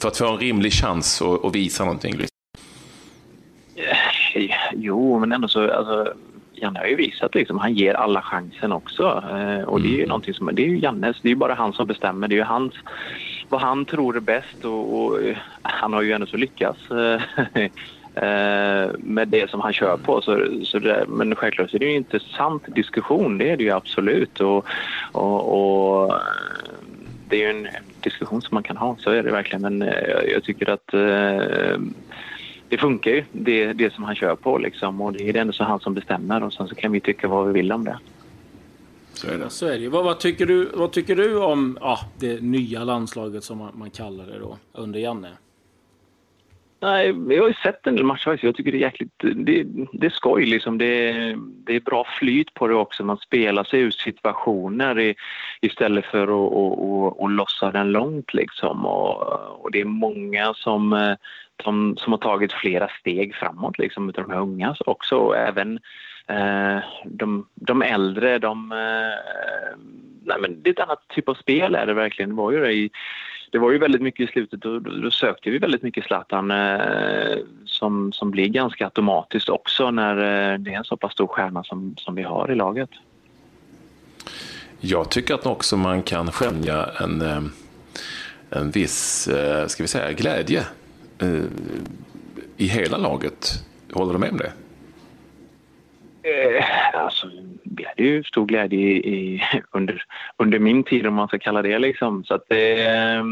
För 0.00 0.08
att 0.08 0.16
få 0.16 0.32
en 0.32 0.38
rimlig 0.38 0.72
chans 0.72 1.22
att, 1.22 1.54
visa 1.54 1.84
någonting? 1.84 2.16
Liksom. 2.16 2.36
Jo, 4.72 5.18
men 5.18 5.32
ändå 5.32 5.48
så... 5.48 5.70
Alltså, 5.70 6.14
Janne 6.52 6.78
har 6.78 6.86
ju 6.86 6.96
visat 6.96 7.34
liksom, 7.34 7.58
han 7.58 7.74
ger 7.74 7.94
alla 7.94 8.22
chansen 8.22 8.72
också. 8.72 9.24
Eh, 9.30 9.64
och 9.64 9.80
det 9.80 9.88
är 9.88 9.90
ju 9.90 9.96
mm. 9.96 10.08
någonting 10.08 10.34
som, 10.34 10.50
det 10.52 10.62
är 10.62 10.66
ju 10.66 10.78
Jannes, 10.78 11.16
det 11.22 11.28
är 11.28 11.30
ju 11.30 11.36
bara 11.36 11.54
han 11.54 11.72
som 11.72 11.86
bestämmer. 11.86 12.28
Det 12.28 12.34
är 12.34 12.36
ju 12.36 12.42
hans, 12.42 12.74
vad 13.48 13.60
han 13.60 13.84
tror 13.84 14.16
är 14.16 14.20
bäst 14.20 14.64
och, 14.64 15.00
och 15.00 15.18
han 15.62 15.92
har 15.92 16.02
ju 16.02 16.12
ändå 16.12 16.26
så 16.26 16.36
lyckats 16.36 16.90
eh, 16.90 17.22
eh, 18.24 18.90
med 18.98 19.28
det 19.28 19.50
som 19.50 19.60
han 19.60 19.72
kör 19.72 19.96
på. 19.96 20.20
Så, 20.22 20.46
så 20.64 20.78
det, 20.78 21.04
men 21.08 21.34
självklart 21.34 21.70
så 21.70 21.76
är 21.76 21.78
det 21.78 21.86
ju 21.86 21.90
en 21.90 21.96
intressant 21.96 22.62
diskussion, 22.66 23.38
det 23.38 23.50
är 23.50 23.56
det 23.56 23.64
ju 23.64 23.70
absolut. 23.70 24.40
Och, 24.40 24.66
och, 25.12 26.02
och 26.02 26.14
det 27.28 27.44
är 27.44 27.52
ju 27.52 27.58
en 27.58 27.68
diskussion 28.02 28.42
som 28.42 28.54
man 28.54 28.62
kan 28.62 28.76
ha, 28.76 28.96
så 28.98 29.10
är 29.10 29.22
det 29.22 29.30
verkligen. 29.30 29.62
Men 29.62 29.88
jag 30.32 30.44
tycker 30.44 30.70
att 30.70 30.86
det 32.68 32.78
funkar 32.78 33.10
ju, 33.10 33.24
det, 33.32 33.72
det 33.72 33.92
som 33.92 34.04
han 34.04 34.14
kör 34.14 34.36
på 34.36 34.58
liksom. 34.58 35.00
Och 35.00 35.12
det 35.12 35.28
är 35.28 35.36
ändå 35.36 35.52
så 35.52 35.64
han 35.64 35.80
som 35.80 35.94
bestämmer 35.94 36.42
och 36.42 36.52
sen 36.52 36.68
så 36.68 36.74
kan 36.74 36.92
vi 36.92 37.00
tycka 37.00 37.28
vad 37.28 37.46
vi 37.46 37.52
vill 37.52 37.72
om 37.72 37.84
det. 37.84 37.98
Så 39.12 39.26
är 39.28 39.38
det. 39.38 39.50
Så 39.50 39.66
är 39.66 39.78
det. 39.78 39.88
Vad, 39.88 40.04
vad, 40.04 40.20
tycker, 40.20 40.46
du, 40.46 40.70
vad 40.74 40.92
tycker 40.92 41.16
du 41.16 41.38
om 41.38 41.78
ja, 41.80 41.98
det 42.18 42.42
nya 42.42 42.84
landslaget 42.84 43.44
som 43.44 43.58
man, 43.58 43.72
man 43.74 43.90
kallar 43.90 44.26
det 44.26 44.38
då, 44.38 44.58
under 44.72 45.00
Janne? 45.00 45.28
Nej, 46.82 47.06
jag 47.28 47.42
har 47.42 47.48
ju 47.48 47.54
sett 47.54 47.86
en 47.86 47.96
del 47.96 48.04
matcher 48.04 48.24
faktiskt. 48.24 48.44
Jag 48.44 48.54
tycker 48.54 48.72
det 48.72 48.78
är 48.78 48.80
jäkligt... 48.80 49.12
Det, 49.18 49.64
det 49.92 50.06
är 50.06 50.10
skoj 50.10 50.46
liksom. 50.46 50.78
Det, 50.78 51.12
det 51.66 51.76
är 51.76 51.80
bra 51.80 52.06
flyt 52.18 52.54
på 52.54 52.68
det 52.68 52.74
också. 52.74 53.04
Man 53.04 53.16
spelar 53.16 53.64
sig 53.64 53.80
ur 53.80 53.90
situationer 53.90 54.98
i, 54.98 55.14
istället 55.60 56.04
för 56.04 56.22
att 56.22 56.28
och, 56.28 56.90
och, 56.90 57.20
och 57.20 57.30
lossa 57.30 57.70
den 57.70 57.92
långt 57.92 58.34
liksom. 58.34 58.86
Och, 58.86 59.22
och 59.62 59.70
det 59.70 59.80
är 59.80 59.84
många 59.84 60.54
som, 60.54 61.16
som, 61.62 61.96
som 61.96 62.12
har 62.12 62.18
tagit 62.18 62.52
flera 62.52 62.88
steg 63.00 63.34
framåt 63.34 63.78
liksom, 63.78 64.08
utav 64.08 64.28
de 64.28 64.34
här 64.34 64.40
unga 64.40 64.76
också. 64.86 65.16
Och 65.16 65.36
Även 65.36 65.80
eh, 66.26 66.78
de, 67.04 67.46
de 67.54 67.82
äldre, 67.82 68.38
de... 68.38 68.72
Eh, 68.72 69.78
nej, 70.24 70.36
men 70.40 70.62
det 70.62 70.70
är 70.70 70.72
ett 70.72 70.80
annat 70.80 71.08
typ 71.08 71.28
av 71.28 71.34
spel 71.34 71.74
är 71.74 71.86
det 71.86 71.94
verkligen. 71.94 72.28
Det 72.28 72.36
var 72.36 72.52
ju, 72.52 72.60
det 72.60 72.72
i, 72.72 72.90
det 73.50 73.58
var 73.58 73.70
ju 73.70 73.78
väldigt 73.78 74.02
mycket 74.02 74.28
i 74.28 74.32
slutet 74.32 74.60
då, 74.60 74.78
då 74.78 75.10
sökte 75.10 75.50
vi 75.50 75.58
väldigt 75.58 75.82
mycket 75.82 76.04
Zlatan 76.04 76.50
eh, 76.50 77.38
som, 77.64 78.12
som 78.12 78.30
blir 78.30 78.48
ganska 78.48 78.84
automatiskt 78.84 79.48
också 79.48 79.90
när 79.90 80.16
eh, 80.16 80.58
det 80.58 80.72
är 80.72 80.76
en 80.76 80.84
så 80.84 80.96
pass 80.96 81.12
stor 81.12 81.26
stjärna 81.26 81.64
som, 81.64 81.94
som 81.98 82.14
vi 82.14 82.22
har 82.22 82.50
i 82.50 82.54
laget. 82.54 82.90
Jag 84.80 85.10
tycker 85.10 85.34
att 85.34 85.46
också 85.46 85.76
man 85.76 86.02
kan 86.02 86.32
skönja 86.32 86.86
en, 87.00 87.22
eh, 87.22 87.42
en 88.50 88.70
viss, 88.70 89.28
eh, 89.28 89.66
ska 89.66 89.82
vi 89.82 89.88
säga, 89.88 90.12
glädje 90.12 90.64
eh, 91.18 91.44
i 92.56 92.66
hela 92.66 92.96
laget. 92.96 93.64
Håller 93.92 94.12
du 94.12 94.18
med 94.18 94.30
om 94.30 94.38
det? 94.38 94.52
Eh, 96.22 96.64
alltså, 96.94 97.26
vi 97.76 97.84
hade 97.84 98.02
ju 98.02 98.24
stor 98.24 98.46
glädje 98.46 98.78
i, 98.78 98.96
i, 98.96 99.42
under, 99.70 100.02
under 100.36 100.58
min 100.58 100.84
tid, 100.84 101.06
om 101.06 101.14
man 101.14 101.28
ska 101.28 101.38
kalla 101.38 101.62
det. 101.62 101.78
Liksom. 101.78 102.24
Så 102.24 102.34
att, 102.34 102.44
det, 102.48 103.24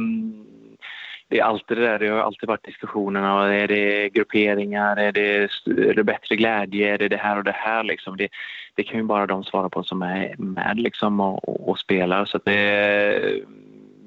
det 1.28 1.38
är 1.38 1.44
alltid 1.44 1.76
det 1.76 1.86
där, 1.86 1.98
det 1.98 2.08
har 2.08 2.18
alltid 2.18 2.48
varit 2.48 2.64
diskussionerna. 2.64 3.54
Är 3.54 3.68
det 3.68 4.08
grupperingar? 4.08 4.96
Är 4.96 5.12
det, 5.12 5.50
är 5.66 5.94
det 5.94 6.04
bättre 6.04 6.36
glädje? 6.36 6.94
Är 6.94 6.98
det 6.98 7.08
det 7.08 7.16
här 7.16 7.38
och 7.38 7.44
det 7.44 7.54
här? 7.56 7.84
Liksom? 7.84 8.16
Det, 8.16 8.28
det 8.74 8.82
kan 8.82 8.98
ju 8.98 9.04
bara 9.04 9.26
de 9.26 9.44
svara 9.44 9.68
på 9.68 9.82
som 9.82 10.02
är 10.02 10.34
med 10.38 10.80
liksom, 10.80 11.20
och, 11.20 11.48
och, 11.48 11.68
och 11.68 11.78
spelar. 11.78 12.24
Så 12.24 12.38
det, 12.44 12.52
eh, 13.16 13.42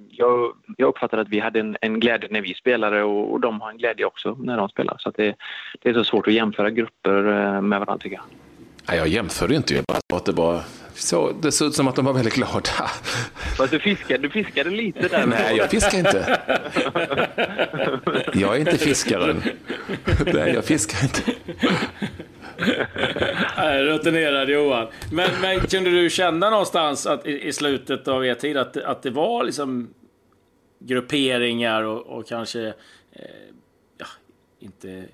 jag, 0.09 0.53
jag 0.77 0.87
uppfattar 0.87 1.17
att 1.17 1.29
vi 1.29 1.39
hade 1.39 1.59
en, 1.59 1.77
en 1.81 1.99
glädje 1.99 2.29
när 2.31 2.41
vi 2.41 2.53
spelade 2.53 3.03
och, 3.03 3.31
och, 3.31 3.39
de 3.39 3.61
har 3.61 3.69
en 3.69 3.77
glädje 3.77 4.05
också 4.05 4.37
när 4.39 4.57
de 4.57 4.69
spelar. 4.69 4.95
Så 4.99 5.11
det, 5.11 5.35
det 5.81 5.89
är 5.89 5.93
så 5.93 6.03
svårt 6.03 6.27
att 6.27 6.33
jämföra 6.33 6.69
grupper 6.69 7.17
eh, 7.17 7.61
med 7.61 7.79
varandra 7.79 7.97
tycker 7.97 8.15
jag. 8.15 8.50
Nej, 8.87 8.97
jag 8.97 9.07
jämförde 9.07 9.55
inte, 9.55 9.75
jag 9.75 9.83
bara 9.87 10.17
att 10.17 10.25
det 10.25 10.33
bara 10.33 10.63
så, 10.93 11.31
det 11.31 11.51
såg 11.51 11.67
ut 11.67 11.75
som 11.75 11.87
att 11.87 11.95
de 11.95 12.05
var 12.05 12.13
väldigt 12.13 12.33
glada. 12.33 12.89
Fast 13.57 13.71
du 13.71 13.79
fiskade, 13.79 14.17
du 14.17 14.29
fiskade 14.29 14.69
lite 14.69 15.07
där. 15.07 15.25
Nej, 15.25 15.57
jag 15.57 15.69
fiskar 15.69 15.99
inte. 15.99 16.39
Jag 18.33 18.55
är 18.55 18.59
inte 18.59 18.77
fiskaren. 18.77 19.41
Nej, 20.33 20.53
jag 20.53 20.65
fiskar 20.65 21.03
inte. 21.03 21.21
Nej, 23.57 23.83
rutinerad 23.83 24.49
Johan. 24.49 24.87
Men, 25.11 25.29
men 25.41 25.59
kunde 25.59 25.89
du 25.89 26.09
känna 26.09 26.49
någonstans 26.49 27.07
att 27.07 27.27
i, 27.27 27.47
i 27.47 27.53
slutet 27.53 28.07
av 28.07 28.25
er 28.25 28.35
tid 28.35 28.57
att, 28.57 28.77
att 28.77 29.03
det 29.03 29.09
var 29.09 29.43
liksom 29.43 29.93
grupperingar 30.79 31.83
och, 31.83 32.17
och 32.17 32.27
kanske 32.27 32.67
eh, 33.11 33.23
ja, 33.97 34.05
inte 34.59 35.05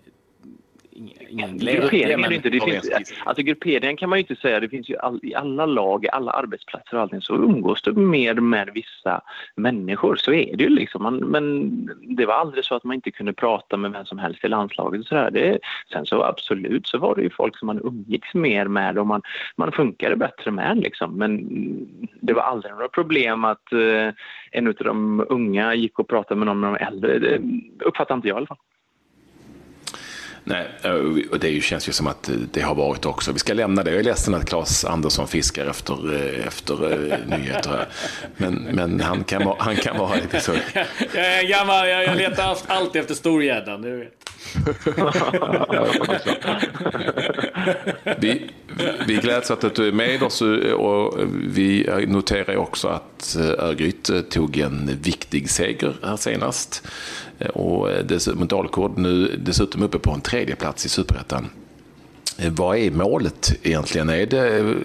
ingen 1.29 1.57
glädje. 1.57 2.17
Men... 2.17 2.31
Inte, 2.31 2.49
det 2.49 2.59
finns, 2.59 2.89
alltså 3.25 3.43
grupperingen 3.43 3.97
kan 3.97 4.09
man 4.09 4.19
ju 4.19 4.23
inte 4.23 4.35
säga. 4.35 4.59
Det 4.59 4.69
finns 4.69 4.89
ju 4.89 4.97
all, 4.97 5.19
I 5.23 5.35
alla 5.35 5.65
lag, 5.65 6.05
i 6.05 6.09
alla 6.09 6.31
arbetsplatser 6.31 6.95
och 6.95 7.01
allting 7.01 7.21
så 7.21 7.35
umgås 7.35 7.81
du 7.81 7.93
mer 7.93 8.33
med 8.33 8.69
vissa 8.73 9.21
människor. 9.55 10.15
Så 10.15 10.33
är 10.33 10.57
det 10.57 10.63
ju 10.63 10.69
liksom. 10.69 11.03
Man, 11.03 11.17
men 11.17 11.71
det 12.17 12.25
var 12.25 12.33
aldrig 12.33 12.65
så 12.65 12.75
att 12.75 12.83
man 12.83 12.95
inte 12.95 13.11
kunde 13.11 13.33
prata 13.33 13.77
med 13.77 13.91
vem 13.91 14.05
som 14.05 14.19
helst 14.19 14.45
i 14.45 14.47
landslaget. 14.47 15.01
Och 15.01 15.07
så 15.07 15.15
där. 15.15 15.31
Det, 15.31 15.59
sen 15.91 16.05
så 16.05 16.23
absolut 16.23 16.87
så 16.87 16.97
var 16.97 17.15
det 17.15 17.21
ju 17.21 17.29
folk 17.29 17.57
som 17.57 17.65
man 17.65 17.81
umgicks 17.83 18.33
mer 18.33 18.67
med 18.67 18.97
och 18.97 19.07
man, 19.07 19.21
man 19.55 19.71
funkade 19.71 20.15
bättre 20.15 20.51
med 20.51 20.77
liksom. 20.77 21.17
Men 21.17 21.47
det 22.21 22.33
var 22.33 22.41
aldrig 22.41 22.73
några 22.73 22.87
problem 22.87 23.45
att 23.45 23.73
eh, 23.73 24.13
en 24.51 24.67
av 24.67 24.73
de 24.73 25.25
unga 25.29 25.73
gick 25.73 25.99
och 25.99 26.07
pratade 26.07 26.39
med 26.39 26.45
någon 26.45 26.63
av 26.63 26.73
de 26.73 26.85
äldre. 26.85 27.19
Det 27.19 27.41
uppfattar 27.85 28.15
inte 28.15 28.27
jag 28.27 28.35
i 28.35 28.37
alla 28.37 28.47
fall. 28.47 28.57
Nej, 30.47 30.67
och 31.31 31.39
det 31.39 31.63
känns 31.63 31.89
ju 31.89 31.91
som 31.91 32.07
att 32.07 32.29
det 32.51 32.61
har 32.61 32.75
varit 32.75 33.05
också. 33.05 33.31
Vi 33.31 33.39
ska 33.39 33.53
lämna 33.53 33.83
det. 33.83 33.91
Jag 33.91 33.99
är 33.99 34.03
ledsen 34.03 34.35
att 34.35 34.49
Claes 34.49 34.85
Andersson 34.85 35.27
fiskar 35.27 35.65
efter, 35.65 36.15
eh, 36.15 36.47
efter 36.47 36.91
eh, 36.91 37.37
nyheter. 37.37 37.87
Men, 38.37 38.53
men 38.55 39.01
han, 39.01 39.23
kan, 39.23 39.55
han 39.59 39.75
kan 39.75 39.97
vara 39.97 40.15
lite 40.15 40.39
så. 40.39 40.51
Jag 41.13 41.25
är 41.25 41.47
gammal, 41.47 41.87
jag 41.87 42.17
letar 42.17 42.57
alltid 42.67 43.01
efter 43.01 43.15
storgäddan, 43.15 43.81
du 43.81 43.97
vet. 43.97 44.13
vi, 48.19 48.51
vi 49.07 49.15
gläds 49.15 49.51
åt 49.51 49.63
att 49.63 49.75
du 49.75 49.87
är 49.87 49.91
med 49.91 50.23
oss 50.23 50.41
eh, 50.41 50.71
och 50.71 51.19
vi 51.33 51.89
noterar 52.07 52.55
också 52.55 52.87
att 52.87 53.35
eh, 53.35 53.65
Örgryte 53.65 54.15
eh, 54.15 54.21
tog 54.21 54.57
en 54.57 54.99
viktig 55.01 55.49
seger 55.49 55.95
här 56.03 56.17
senast. 56.17 56.87
Och 57.53 57.89
mot 58.35 58.49
Dalkurd 58.49 58.97
nu 58.97 59.39
dessutom 59.45 59.83
uppe 59.83 59.99
på 59.99 60.11
en 60.11 60.21
tredje 60.21 60.55
plats 60.55 60.85
i 60.85 60.89
Superettan. 60.89 61.49
Vad 62.49 62.77
är 62.77 62.91
målet 62.91 63.53
egentligen? 63.63 64.09
Är 64.09 64.25
det 64.25 64.75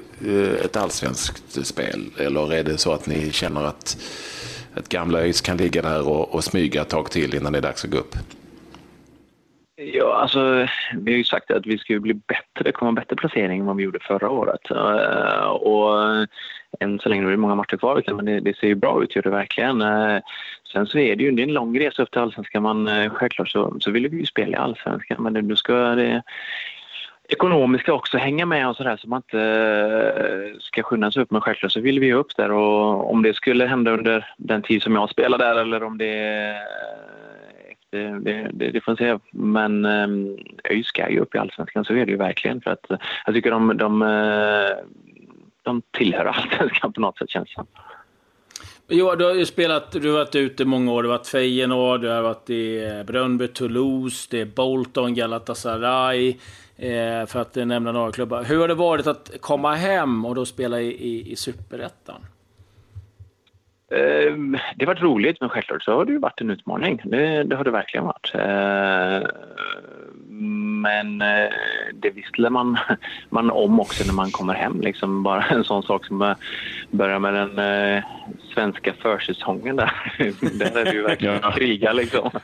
ett 0.65 0.77
allsvenskt 0.77 1.67
spel 1.67 2.11
eller 2.17 2.53
är 2.53 2.65
det 2.65 2.79
så 2.79 2.93
att 2.93 3.07
ni 3.07 3.33
känner 3.33 3.65
att 3.65 3.97
ett 4.77 4.89
gamla 4.89 5.21
ÖIS 5.21 5.41
kan 5.41 5.57
ligga 5.57 5.83
där 5.83 6.09
och, 6.09 6.35
och 6.35 6.45
smyga 6.45 6.83
ett 6.83 6.89
tag 6.89 7.11
till 7.11 7.35
innan 7.35 7.53
det 7.53 7.59
är 7.59 7.63
dags 7.63 7.85
att 7.85 7.91
gå 7.91 7.99
upp? 7.99 8.17
Ja, 9.85 10.15
alltså, 10.15 10.67
vi 10.95 11.13
har 11.13 11.19
ju 11.19 11.25
sagt 11.25 11.51
att 11.51 11.67
vi 11.67 11.79
ska 11.79 12.01
bli 12.01 12.15
bättre, 12.15 12.73
komma 12.73 12.93
bättre 12.93 13.17
placering 13.17 13.61
än 13.61 13.67
vad 13.67 13.77
vi 13.77 13.83
gjorde 13.83 13.99
förra 14.01 14.31
året. 14.31 14.71
Eh, 14.71 15.49
och 15.49 16.03
eh, 16.03 16.27
än 16.81 16.99
så 16.99 17.09
länge, 17.09 17.27
det 17.27 17.33
är 17.33 17.37
många 17.37 17.55
matcher 17.55 17.77
kvar, 17.77 18.03
men 18.07 18.25
det, 18.25 18.41
det 18.41 18.57
ser 18.57 18.67
ju 18.67 18.75
bra 18.75 19.03
ut, 19.03 19.17
gör 19.17 19.23
det 19.23 19.31
verkligen. 19.31 19.83
Eh, 19.83 20.19
sen 20.73 20.87
så 20.87 20.99
är 20.99 21.17
det 21.17 21.25
ju 21.25 21.31
det 21.31 21.43
är 21.43 21.47
en 21.47 21.55
lång 21.55 21.79
resa 21.79 22.03
upp 22.03 22.11
till 22.11 22.21
allsvenskan. 22.21 22.63
Man, 22.63 23.11
självklart 23.11 23.49
så, 23.49 23.77
så 23.81 23.91
vill 23.91 24.09
vi 24.09 24.17
ju 24.17 24.27
spela 24.27 24.53
i 24.53 24.61
allsvenskan, 24.61 25.23
men 25.23 25.33
nu 25.33 25.57
ska 25.57 25.75
det 25.75 26.23
ekonomiska 27.29 27.93
också 27.93 28.19
hänga 28.19 28.47
med 28.47 28.69
och 28.69 28.77
sådär 28.77 28.97
så 28.97 29.09
man 29.09 29.19
inte 29.19 30.55
ska 30.61 30.83
skynda 30.83 31.11
sig 31.11 31.23
upp. 31.23 31.31
Men 31.31 31.41
självklart 31.41 31.73
så 31.73 31.81
vill 31.81 32.01
vi 32.01 32.13
upp 32.13 32.37
där 32.37 32.51
och 32.53 33.13
om 33.13 33.23
det 33.23 33.35
skulle 33.35 33.67
hända 33.67 33.91
under 33.91 34.27
den 34.37 34.63
tid 34.63 34.83
som 34.83 34.95
jag 34.95 35.11
spelar 35.11 35.39
där 35.39 35.57
eller 35.57 35.83
om 35.83 35.99
det 35.99 36.57
det, 37.93 38.21
det, 38.21 38.51
det, 38.53 38.71
det 38.71 38.81
får 38.81 38.97
se. 38.97 39.19
Men 39.33 39.85
ehm, 39.85 40.11
um, 40.11 40.39
ÖIS 40.71 40.87
ska 40.87 41.11
ju 41.11 41.21
upp 41.21 41.35
i 41.35 41.39
allsvenskan, 41.39 41.85
så 41.85 41.95
är 41.95 42.07
det 42.07 42.13
ju 42.13 42.19
verkligen. 42.19 42.61
För 42.61 42.71
att, 42.71 42.91
eh, 42.91 42.97
jag 43.27 43.35
tycker 43.35 43.51
de, 43.51 43.77
de, 43.77 44.03
eh, 44.03 44.85
de 45.63 45.83
tillhör 45.91 46.25
allsvenskan 46.35 46.93
på 46.93 47.01
något 47.01 47.19
sätt, 47.19 47.31
känns 47.31 47.55
det 47.57 47.65
Jo, 48.89 49.15
du 49.15 49.25
har 49.25 49.35
ju 49.35 49.47
spelat, 49.47 49.93
du 49.93 50.11
har 50.11 50.19
varit 50.19 50.35
ute 50.35 50.65
många 50.65 50.93
år. 50.93 51.03
Du 51.03 51.09
har 51.09 51.19
varit 51.19 51.27
Feyenoord, 51.27 52.01
du 52.01 52.09
har 52.09 52.23
varit 52.23 52.51
i 52.51 52.85
eh, 52.85 53.03
Brönnby, 53.03 53.49
Toulouse, 53.49 54.29
det 54.31 54.41
är 54.41 54.45
Bolton, 54.45 55.15
Galatasaray. 55.15 56.37
Eh, 56.77 57.27
för 57.27 57.41
att 57.41 57.55
nämna 57.55 57.93
några 57.93 58.13
klubbar. 58.13 58.45
Hur 58.45 58.59
har 58.59 58.69
det 58.69 58.75
varit 58.75 59.07
att 59.07 59.31
komma 59.41 59.75
hem 59.75 60.25
och 60.25 60.35
då 60.35 60.45
spela 60.45 60.81
i, 60.81 60.87
i, 60.87 61.33
i 61.33 61.37
Superettan? 61.37 62.21
Ehm, 63.93 64.57
det 64.77 64.85
har 64.85 64.95
varit 64.95 65.03
roligt, 65.03 65.41
men 65.41 65.49
självklart 65.49 65.83
så 65.83 65.93
har 65.93 66.05
det 66.05 66.13
ju 66.13 66.19
varit 66.19 66.41
en 66.41 66.51
utmaning. 66.51 67.03
Det, 67.05 67.43
det 67.43 67.57
har 67.57 67.65
det 67.65 67.71
verkligen 67.71 68.05
varit. 68.05 68.35
Ehm, 68.35 69.23
men 70.83 71.23
eh, 71.23 71.53
det 71.95 72.11
visste 72.11 72.51
man, 72.51 72.79
man 73.29 73.51
om 73.51 73.81
också 73.81 74.05
när 74.07 74.15
man 74.15 74.31
kommer 74.31 74.55
hem. 74.55 74.81
Liksom 74.81 75.23
bara 75.23 75.43
en 75.43 75.65
sån 75.65 75.83
sak 75.83 76.07
som 76.07 76.23
att 76.23 76.39
börja 76.91 77.19
med 77.19 77.35
den 77.35 77.59
eh, 77.59 78.05
svenska 78.55 78.93
försäsongen 78.93 79.77
där. 79.77 79.93
där 80.59 80.81
är 80.81 80.85
det 80.85 80.93
ju 80.93 81.03
verkligen 81.03 81.39
ja. 81.43 81.51
kriga 81.51 81.93
liksom. 81.93 82.31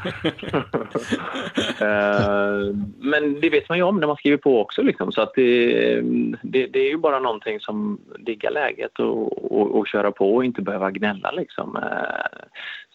Ehm, 1.81 2.95
men 2.99 3.41
det 3.41 3.51
vet 3.51 3.69
man 3.69 3.79
ju 3.79 3.85
om 3.85 4.01
när 4.01 4.07
man 4.07 4.17
skriver 4.17 4.37
på 4.37 4.61
också 4.61 4.83
liksom. 4.83 5.13
Så 5.13 5.23
att 5.23 5.33
det, 5.35 6.01
det, 6.43 6.67
det 6.67 6.79
är 6.79 6.89
ju 6.89 6.97
bara 6.97 7.19
någonting 7.21 7.61
som 7.61 8.01
diggar 8.19 8.51
läget 8.51 8.99
och, 8.99 9.53
och, 9.53 9.79
och 9.79 9.89
köra 9.89 10.13
på 10.13 10.35
och 10.35 10.45
inte 10.45 10.63
behöva 10.63 10.91
gnälla 10.91 11.31
liksom. 11.31 11.79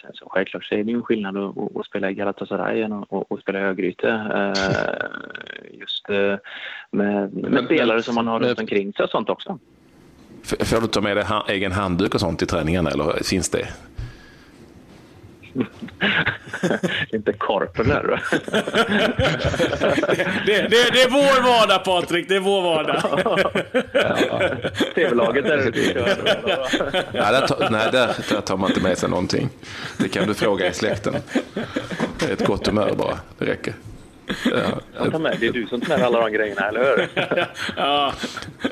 Sen 0.03 0.11
så 0.13 0.29
självklart 0.29 0.63
så 0.65 0.75
är 0.75 0.83
det 0.83 0.91
ju 0.91 0.97
en 0.97 1.03
skillnad 1.03 1.37
att, 1.37 1.75
att 1.75 1.85
spela 1.85 2.11
i 2.11 2.13
Galatasaray 2.13 2.81
än 2.81 2.93
att, 2.93 3.31
att 3.31 3.39
spela 3.39 3.59
i 3.59 3.63
Örgryte. 3.63 4.09
Eh, 4.09 5.79
just 5.79 6.09
eh, 6.09 6.35
med, 6.91 7.33
med 7.33 7.65
spelare 7.65 8.03
som 8.03 8.15
man 8.15 8.27
har 8.27 8.39
runt 8.39 8.59
omkring 8.59 8.93
sig 8.93 9.03
och 9.03 9.09
sånt 9.09 9.29
också. 9.29 9.59
Får 10.43 10.81
du 10.81 10.87
ta 10.87 11.01
med 11.01 11.17
dig 11.17 11.25
egen 11.47 11.71
handduk 11.71 12.15
och 12.15 12.19
sånt 12.19 12.41
i 12.41 12.45
träningen 12.45 12.87
eller 12.87 13.23
finns 13.23 13.49
det? 13.49 13.67
inte 17.13 17.33
korpen 17.33 17.87
det, 17.87 17.93
det, 20.45 20.61
det, 20.69 20.91
det, 20.93 21.01
är 21.01 21.09
vår 21.09 21.43
vardag 21.43 21.83
Patrik, 21.83 22.29
det 22.29 22.35
är 22.35 22.39
vår 22.39 22.61
vardag. 22.61 23.03
ja, 24.29 24.41
TV-laget 24.95 25.43
där 25.43 25.67
ute. 25.67 25.79
ja, 27.11 27.31
där, 27.31 27.69
nej, 27.69 27.89
där, 27.91 28.15
där 28.29 28.41
tar 28.41 28.57
man 28.57 28.69
inte 28.69 28.81
med 28.83 28.97
sig 28.97 29.09
någonting. 29.09 29.49
Det 29.97 30.09
kan 30.09 30.27
du 30.27 30.33
fråga 30.33 30.67
i 30.67 30.73
släkten. 30.73 31.15
Det 32.19 32.25
är 32.25 32.33
ett 32.33 32.45
gott 32.45 32.67
humör 32.67 32.93
bara, 32.97 33.19
det 33.37 33.45
räcker. 33.45 33.73
Ja. 34.27 34.79
Jag 35.03 35.11
tar 35.11 35.19
med. 35.19 35.37
Det 35.39 35.47
är 35.47 35.51
du 35.51 35.67
som 35.67 35.81
tar 35.81 35.97
med 35.97 36.05
alla 36.05 36.19
de 36.19 36.31
grejerna, 36.31 36.61
eller 36.61 36.81
hur? 36.81 37.07
ja. 37.77 38.13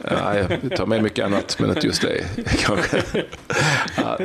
ja, 0.03 0.37
jag 0.37 0.75
tar 0.75 0.85
med 0.85 1.03
mycket 1.03 1.25
annat, 1.25 1.57
men 1.59 1.69
inte 1.69 1.87
just. 1.87 2.01
Kanske. 2.65 3.23
Ja, 3.97 4.17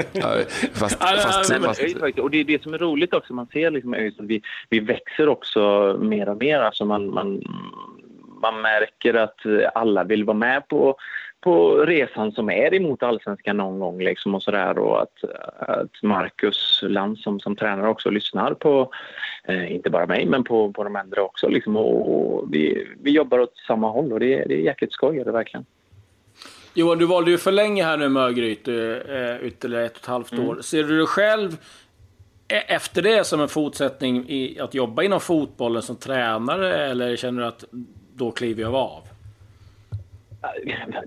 fast, 0.72 1.02
fast, 1.02 1.50
Nej, 1.50 1.60
fast, 1.60 2.18
och 2.18 2.30
det 2.30 2.40
är 2.40 2.44
det 2.44 2.62
som 2.62 2.74
är 2.74 2.78
roligt 2.78 3.14
också. 3.14 3.34
Man 3.34 3.46
ser 3.46 3.70
liksom 3.70 3.92
att 3.94 4.14
vi, 4.18 4.42
vi 4.70 4.80
växer 4.80 5.28
också 5.28 5.96
mer 6.00 6.28
och 6.28 6.36
mer. 6.36 6.60
Alltså 6.60 6.84
man, 6.84 7.14
man, 7.14 7.42
man 8.42 8.60
märker 8.60 9.14
att 9.14 9.40
alla 9.74 10.04
vill 10.04 10.24
vara 10.24 10.36
med 10.36 10.68
på 10.68 10.96
på 11.46 11.74
resan 11.74 12.32
som 12.32 12.50
är 12.50 12.74
emot 12.74 13.02
allsvenskan 13.02 13.56
någon 13.56 13.78
gång 13.78 13.98
liksom 14.02 14.34
och 14.34 14.42
sådär 14.42 14.78
och 14.78 15.02
att, 15.02 15.24
att 15.58 16.02
Marcus 16.02 16.80
Lantz 16.82 17.22
som, 17.22 17.40
som 17.40 17.56
tränare 17.56 17.88
också 17.88 18.10
lyssnar 18.10 18.54
på, 18.54 18.90
eh, 19.46 19.72
inte 19.72 19.90
bara 19.90 20.06
mig, 20.06 20.26
men 20.26 20.44
på, 20.44 20.72
på 20.72 20.84
de 20.84 20.96
äldre 20.96 21.20
också 21.20 21.48
liksom 21.48 21.76
och, 21.76 22.24
och 22.24 22.54
vi, 22.54 22.88
vi 23.02 23.10
jobbar 23.10 23.38
åt 23.38 23.56
samma 23.66 23.90
håll 23.90 24.12
och 24.12 24.20
det, 24.20 24.44
det 24.44 24.54
är 24.54 24.58
jäkligt 24.60 24.92
skoj, 24.92 25.22
det 25.24 25.32
verkligen. 25.32 25.66
Johan, 26.74 26.98
du 26.98 27.06
valde 27.06 27.30
ju 27.30 27.38
för 27.38 27.52
länge 27.52 27.84
här 27.84 27.96
nu 27.96 28.08
med 28.08 28.22
Örgryte, 28.22 29.02
eh, 29.08 29.46
ytterligare 29.46 29.84
ett 29.84 29.92
och 29.92 29.98
ett 29.98 30.06
halvt 30.06 30.32
mm. 30.32 30.48
år. 30.48 30.60
Ser 30.60 30.84
du 30.84 30.96
dig 30.96 31.06
själv 31.06 31.56
e-, 32.48 32.74
efter 32.74 33.02
det 33.02 33.24
som 33.24 33.40
en 33.40 33.48
fortsättning 33.48 34.24
i 34.28 34.60
att 34.60 34.74
jobba 34.74 35.02
inom 35.02 35.20
fotbollen 35.20 35.82
som 35.82 35.96
tränare 35.96 36.76
eller 36.76 37.16
känner 37.16 37.42
du 37.42 37.48
att 37.48 37.64
då 38.14 38.30
kliver 38.30 38.62
jag 38.62 38.74
av? 38.74 39.02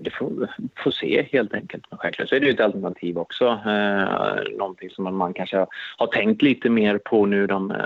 Det 0.00 0.10
får, 0.10 0.48
får 0.76 0.90
se 0.90 1.22
helt 1.32 1.54
enkelt. 1.54 1.84
Men 1.90 1.98
självklart 1.98 2.28
så 2.28 2.34
är 2.34 2.40
det 2.40 2.46
ju 2.46 2.52
ett 2.52 2.60
alternativ 2.60 3.18
också. 3.18 3.44
Eh, 3.66 4.58
någonting 4.58 4.90
som 4.90 5.16
man 5.16 5.34
kanske 5.34 5.66
har 5.96 6.06
tänkt 6.06 6.42
lite 6.42 6.70
mer 6.70 6.98
på 6.98 7.26
nu 7.26 7.46
de, 7.46 7.70
eh, 7.70 7.76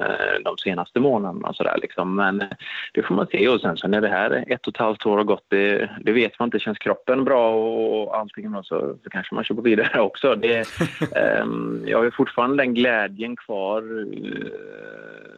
de 0.45 0.59
senaste 0.59 1.01
månaderna. 1.01 1.49
Och 1.49 1.57
så 1.57 1.63
där, 1.63 1.79
liksom. 1.83 2.17
Men 2.17 2.41
eh, 2.41 2.49
det 2.93 3.03
får 3.03 3.15
man 3.15 3.27
se. 3.27 3.49
Och 3.49 3.61
sen 3.61 3.77
så 3.77 3.89
när 3.89 4.01
det 4.01 4.09
här 4.09 4.45
ett 4.49 4.67
och 4.67 4.75
ett 4.75 4.81
halvt 4.81 5.07
år 5.07 5.17
har 5.17 5.25
gått, 5.25 5.47
det, 5.49 5.91
det 6.01 6.13
vet 6.13 6.39
man 6.39 6.47
inte. 6.47 6.59
Känns 6.59 6.79
kroppen 6.79 7.25
bra 7.25 7.55
och 7.55 8.17
allting 8.17 8.55
så, 8.55 8.63
så 9.03 9.11
kanske 9.11 9.35
man 9.35 9.45
kör 9.45 9.55
på 9.55 9.63
vidare 9.63 10.01
också. 10.01 10.35
Det, 10.35 10.59
eh, 11.17 11.47
jag 11.87 11.99
har 11.99 12.11
fortfarande 12.11 12.57
den 12.57 12.75
glädjen 12.75 13.37
kvar 13.37 13.83
eh, 14.13 15.34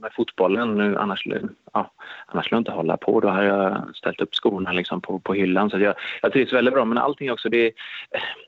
med 0.00 0.12
fotbollen 0.12 0.74
nu. 0.74 0.96
Annars, 0.96 1.26
ja, 1.72 1.90
annars 2.26 2.44
skulle 2.44 2.56
jag 2.56 2.60
inte 2.60 2.70
hålla 2.70 2.96
på. 2.96 3.20
Då 3.20 3.28
hade 3.28 3.46
jag 3.46 3.96
ställt 3.96 4.20
upp 4.20 4.34
skorna 4.34 4.72
liksom 4.72 5.00
på, 5.00 5.18
på 5.18 5.34
hyllan. 5.34 5.70
Så 5.70 5.78
jag, 5.78 5.94
jag 6.22 6.32
trivs 6.32 6.52
väldigt 6.52 6.74
bra. 6.74 6.84
Men 6.84 6.98
allting 6.98 7.32
också, 7.32 7.48
det, 7.48 7.72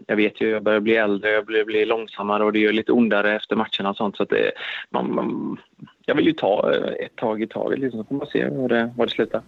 jag 0.07 0.17
vet 0.17 0.41
ju, 0.41 0.51
jag 0.51 0.63
börjar 0.63 0.81
bli 0.81 0.97
äldre, 0.97 1.31
jag 1.31 1.47
blir, 1.47 1.65
blir 1.65 1.87
långsammare 1.87 2.45
och 2.45 2.53
det 2.53 2.59
gör 2.59 2.73
lite 2.73 2.93
ondare 2.93 3.37
efter 3.37 3.57
matcherna 3.57 3.91
och 3.91 3.97
sånt. 3.97 4.17
Så 4.17 4.23
att 4.23 4.29
det, 4.29 4.53
man, 4.91 5.15
man, 5.15 5.57
jag 6.07 6.15
vill 6.15 6.27
ju 6.27 6.33
ta 6.33 6.73
eh, 6.73 7.05
ett 7.07 7.17
tag 7.17 7.43
i 7.43 7.47
taget 7.47 7.79
liksom, 7.79 8.01
så 8.01 8.09
får 8.09 8.15
man 8.15 8.27
se 8.27 8.49
var 8.49 8.69
det, 8.69 8.95
var 8.97 9.07
det 9.07 9.13
slutar. 9.13 9.43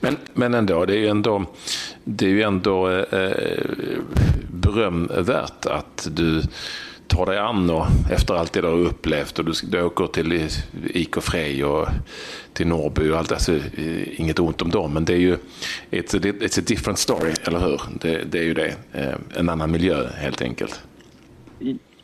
Men, 0.00 0.16
men 0.34 0.54
ändå, 0.54 0.84
det 0.84 0.96
är 0.96 1.00
ju 1.00 1.08
ändå, 1.08 1.44
det 2.04 2.26
är 2.26 2.30
ju 2.30 2.42
ändå 2.42 2.88
eh, 2.88 3.20
eh 3.20 3.98
berömvärt 4.62 5.66
att 5.66 6.08
du 6.10 6.42
tar 7.12 7.26
dig 7.26 7.38
an 7.38 7.70
och 7.70 7.86
efter 8.10 8.34
allt 8.34 8.52
det 8.52 8.60
du 8.60 8.66
har 8.66 8.78
upplevt 8.78 9.38
och 9.38 9.44
du, 9.44 9.52
du 9.70 9.82
åker 9.82 10.06
till 10.06 10.48
IK 10.94 11.22
Frej 11.22 11.64
och 11.64 11.88
till 12.52 12.66
Norrby 12.66 13.10
och 13.10 13.18
allt. 13.18 13.32
Alltså, 13.32 13.52
inget 14.16 14.38
ont 14.38 14.62
om 14.62 14.70
dem, 14.70 14.94
men 14.94 15.04
det 15.04 15.12
är 15.12 15.18
ju 15.18 15.36
it's 15.90 16.16
a, 16.16 16.20
it's 16.40 16.60
a 16.60 16.64
different 16.66 16.98
story, 16.98 17.32
eller 17.46 17.58
hur? 17.58 17.80
Det, 18.00 18.32
det 18.32 18.38
är 18.38 18.44
ju 18.44 18.54
det. 18.54 18.74
Eh, 18.92 19.14
en 19.38 19.48
annan 19.48 19.70
miljö 19.70 20.06
helt 20.16 20.42
enkelt. 20.42 20.82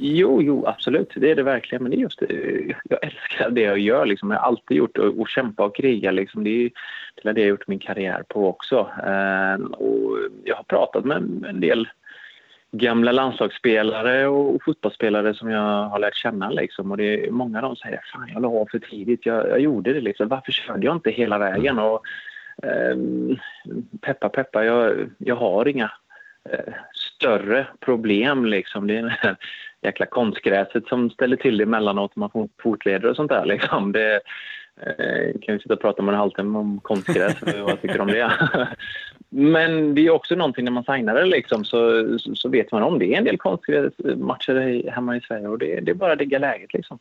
Jo, 0.00 0.42
jo, 0.42 0.66
absolut. 0.66 1.12
Det 1.16 1.30
är 1.30 1.36
det 1.36 1.42
verkligen. 1.42 1.82
Men 1.82 1.90
det 1.90 1.96
är 1.96 2.00
just 2.00 2.20
det. 2.20 2.74
Jag 2.84 3.04
älskar 3.04 3.50
det 3.50 3.60
jag 3.60 3.78
gör. 3.78 4.06
Liksom. 4.06 4.30
Jag 4.30 4.38
har 4.38 4.46
alltid 4.46 4.76
gjort 4.76 4.98
och, 4.98 5.20
och 5.20 5.28
kämpa 5.28 5.64
och 5.64 5.76
kriga. 5.76 6.10
Liksom. 6.10 6.44
Det 6.44 6.50
är 6.50 6.70
det 7.22 7.40
jag 7.40 7.46
har 7.46 7.48
gjort 7.48 7.68
min 7.68 7.78
karriär 7.78 8.24
på 8.28 8.48
också. 8.48 8.78
Eh, 9.06 9.64
och 9.64 10.18
jag 10.44 10.56
har 10.56 10.64
pratat 10.68 11.04
med 11.04 11.16
en 11.48 11.60
del 11.60 11.88
gamla 12.70 13.12
landslagsspelare 13.12 14.26
och 14.26 14.62
fotbollsspelare 14.64 15.34
som 15.34 15.50
jag 15.50 15.84
har 15.84 15.98
lärt 15.98 16.16
känna. 16.16 16.50
Liksom. 16.50 16.90
Och 16.90 16.96
det 16.96 17.26
är 17.26 17.30
många 17.30 17.58
av 17.58 17.62
dem 17.62 17.76
säger 17.76 18.00
fan 18.12 18.30
jag 18.32 18.42
la 18.42 18.48
av 18.48 18.66
för 18.70 18.78
tidigt, 18.78 19.26
jag, 19.26 19.48
jag 19.48 19.60
gjorde 19.60 19.92
det. 19.92 20.00
Liksom. 20.00 20.28
Varför 20.28 20.52
körde 20.52 20.86
jag 20.86 20.96
inte 20.96 21.10
hela 21.10 21.38
vägen? 21.38 21.78
Och, 21.78 22.02
eh, 22.62 22.96
peppa 24.00 24.28
peppa, 24.28 24.64
jag, 24.64 25.10
jag 25.18 25.36
har 25.36 25.68
inga 25.68 25.92
eh, 26.50 26.74
större 26.94 27.66
problem. 27.80 28.44
Liksom. 28.44 28.86
Det 28.86 28.96
är 28.96 29.02
det 29.02 29.16
här 29.20 29.36
jäkla 29.82 30.06
konstgräset 30.06 30.86
som 30.86 31.10
ställer 31.10 31.36
till 31.36 31.56
det 31.56 31.64
emellanåt 31.64 32.16
man 32.16 32.30
får 32.30 32.48
fotleder 32.62 33.08
och 33.08 33.16
sånt 33.16 33.30
där. 33.30 33.44
Liksom. 33.44 33.92
Det, 33.92 34.20
eh, 34.80 35.40
kan 35.42 35.54
vi 35.54 35.58
sitta 35.58 35.74
och 35.74 35.80
prata 35.80 36.02
om 36.02 36.08
en 36.08 36.14
halvtimme 36.14 36.58
om 36.58 36.80
konstgräs 36.80 37.42
och 37.42 37.48
vad 37.48 37.70
jag 37.70 37.82
tycker 37.82 38.00
om 38.00 38.08
det. 38.08 38.32
Men 39.30 39.94
det 39.94 40.06
är 40.06 40.10
också 40.10 40.34
någonting 40.34 40.64
när 40.64 40.72
man 40.72 40.84
signar 40.84 41.26
liksom, 41.26 41.64
så, 41.64 42.04
så, 42.18 42.34
så, 42.34 42.48
vet 42.48 42.72
man 42.72 42.82
om 42.82 42.98
det 42.98 43.14
är 43.14 43.18
en 43.18 43.24
del 43.24 43.38
konstiga 43.38 43.90
matcher 44.16 44.90
hemma 44.90 45.16
i 45.16 45.20
Sverige 45.20 45.48
och 45.48 45.58
det, 45.58 45.80
det 45.80 45.90
är 45.90 45.94
bara 45.94 46.12
att 46.12 46.18
digga 46.18 46.38
läget 46.38 46.74
liksom. 46.74 46.98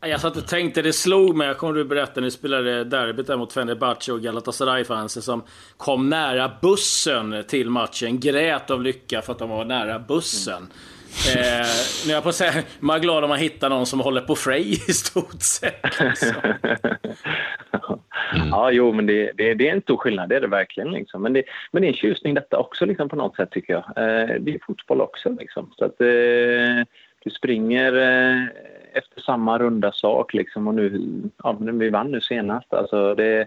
Jag 0.00 0.20
satt 0.20 0.36
och 0.36 0.46
tänkte, 0.46 0.82
det 0.82 0.92
slog 0.92 1.36
mig, 1.36 1.46
jag 1.46 1.58
kommer 1.58 1.74
du 1.74 1.84
berätta, 1.84 2.20
ni 2.20 2.30
spelade 2.30 2.84
derbyt 2.84 3.26
där 3.26 3.36
mot 3.36 3.52
Fenerbahce 3.52 4.12
och 4.12 4.20
Galatasaray-fansen 4.20 5.22
som 5.22 5.42
kom 5.76 6.08
nära 6.08 6.52
bussen 6.62 7.44
till 7.48 7.70
matchen, 7.70 8.20
grät 8.20 8.70
av 8.70 8.82
lycka 8.82 9.22
för 9.22 9.32
att 9.32 9.38
de 9.38 9.50
var 9.50 9.64
nära 9.64 9.98
bussen. 9.98 10.56
Mm. 10.56 11.60
Eh, 11.60 11.66
nu 12.06 12.10
är 12.10 12.14
jag 12.14 12.22
på 12.22 12.32
säga, 12.32 12.52
man 12.80 12.96
är 12.96 13.00
glad 13.00 13.24
om 13.24 13.30
man 13.30 13.38
hittar 13.38 13.70
någon 13.70 13.86
som 13.86 14.00
håller 14.00 14.20
på 14.20 14.36
Frey 14.36 14.72
i 14.72 14.92
stort 14.92 15.42
sett. 15.42 16.00
Alltså. 16.00 16.34
Mm. 18.34 18.48
Ja, 18.48 18.70
jo, 18.70 18.92
men 18.92 19.06
det, 19.06 19.32
det, 19.34 19.54
det, 19.54 19.68
är 19.68 19.72
en 19.72 19.82
stor 19.82 19.96
skillnad, 19.96 20.28
det 20.28 20.36
är 20.36 20.40
det 20.40 20.46
verkligen. 20.46 20.90
Liksom. 20.90 21.22
Men, 21.22 21.32
det, 21.32 21.42
men 21.70 21.82
det 21.82 21.86
är 21.86 21.90
en 21.90 21.94
tjusning 21.94 22.34
detta 22.34 22.58
också 22.58 22.86
liksom, 22.86 23.08
på 23.08 23.16
något 23.16 23.36
sätt 23.36 23.50
tycker 23.50 23.72
jag. 23.72 23.84
Eh, 23.84 24.34
det 24.40 24.54
är 24.54 24.58
fotboll 24.66 25.00
också. 25.00 25.36
Liksom. 25.40 25.72
Så 25.78 25.84
att, 25.84 26.00
eh, 26.00 26.86
du 27.24 27.30
springer 27.30 27.92
eh, 27.92 28.44
efter 28.92 29.20
samma 29.20 29.58
runda 29.58 29.92
sak 29.92 30.34
liksom, 30.34 30.68
och 30.68 30.74
nu, 30.74 31.02
ja, 31.42 31.56
vi 31.60 31.90
vann 31.90 32.10
nu 32.10 32.20
senast. 32.20 32.74
Alltså, 32.74 33.14
det 33.14 33.24
är 33.24 33.46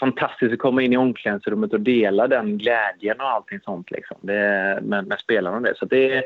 fantastiskt 0.00 0.52
att 0.52 0.58
komma 0.58 0.82
in 0.82 0.92
i 0.92 0.96
omklädningsrummet 0.96 1.72
och 1.72 1.80
dela 1.80 2.28
den 2.28 2.58
glädjen 2.58 3.20
och 3.20 3.28
allting 3.28 3.60
sånt 3.60 3.90
liksom. 3.90 4.16
det, 4.20 4.78
med, 4.82 5.06
med 5.06 5.20
spelarna 5.20 5.56
och 5.56 5.62
det. 5.62 5.74
Så 5.78 5.84
det, 5.84 6.16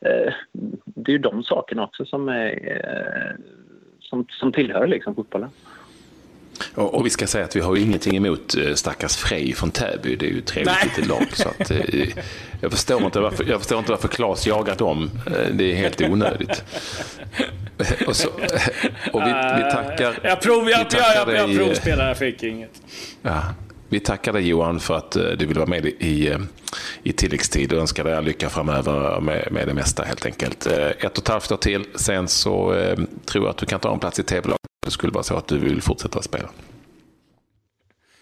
eh, 0.00 0.32
det 0.84 1.10
är 1.10 1.12
ju 1.12 1.18
de 1.18 1.42
sakerna 1.42 1.84
också 1.84 2.04
som, 2.04 2.28
är, 2.28 2.50
eh, 2.50 3.44
som, 4.00 4.26
som 4.30 4.52
tillhör 4.52 4.86
liksom, 4.86 5.14
fotbollen. 5.14 5.50
Och, 6.74 6.94
och, 6.94 7.06
vi 7.06 7.10
ska 7.10 7.26
säga 7.26 7.44
att 7.44 7.56
vi 7.56 7.60
har 7.60 7.76
ingenting 7.76 8.16
emot 8.16 8.56
eh, 8.56 8.74
stackars 8.74 9.16
Frej 9.16 9.54
från 9.54 9.70
Täby. 9.70 10.16
Det 10.16 10.26
är 10.26 10.30
ju 10.30 10.38
ett 10.38 10.46
trevligt 10.46 10.84
litet 10.84 11.06
lag. 11.06 11.26
Så 11.32 11.48
att, 11.48 11.70
eh, 11.70 12.08
jag, 12.60 12.70
förstår 12.70 13.04
inte 13.04 13.20
varför, 13.20 13.44
jag 13.44 13.60
förstår 13.60 13.78
inte 13.78 13.90
varför 13.90 14.08
Claes 14.08 14.46
jagar 14.46 14.76
dem. 14.76 15.10
Eh, 15.26 15.54
det 15.54 15.72
är 15.72 15.74
helt 15.74 16.00
onödigt. 16.00 16.64
Och, 18.06 18.16
så, 18.16 18.28
och 19.12 19.20
vi, 19.20 19.32
vi 19.56 19.70
tackar... 19.72 20.18
Jag, 20.22 20.40
prov, 20.40 20.70
jag, 20.70 20.90
tackar 20.90 21.14
jag, 21.14 21.36
jag, 21.36 21.50
jag 21.50 21.56
provspelar, 21.56 22.08
jag 22.08 22.18
fick 22.18 22.42
inget. 22.42 22.82
Ja, 23.22 23.42
vi 23.88 24.00
tackar 24.00 24.32
dig 24.32 24.48
Johan 24.48 24.80
för 24.80 24.96
att 24.96 25.12
du 25.12 25.46
vill 25.46 25.56
vara 25.56 25.66
med 25.66 25.86
i, 25.86 26.36
i 27.02 27.12
tilläggstid 27.12 27.72
och 27.72 27.80
önskar 27.80 28.04
dig 28.04 28.14
all 28.14 28.24
lycka 28.24 28.48
framöver 28.48 29.20
med, 29.20 29.48
med 29.52 29.68
det 29.68 29.74
mesta 29.74 30.02
helt 30.02 30.26
enkelt. 30.26 30.66
Ett 30.66 31.18
och 31.18 31.24
ett 31.24 31.28
halvt 31.28 31.52
år 31.52 31.56
till, 31.56 31.84
sen 31.94 32.28
så 32.28 32.74
tror 33.26 33.44
jag 33.44 33.50
att 33.50 33.56
du 33.56 33.66
kan 33.66 33.80
ta 33.80 33.92
en 33.92 33.98
plats 33.98 34.18
i 34.18 34.22
tv-laget 34.22 34.59
det 34.90 34.94
skulle 34.94 35.12
vara 35.12 35.24
så 35.24 35.36
att 35.36 35.48
du 35.48 35.58
vill 35.58 35.82
fortsätta 35.82 36.22
spela. 36.22 36.48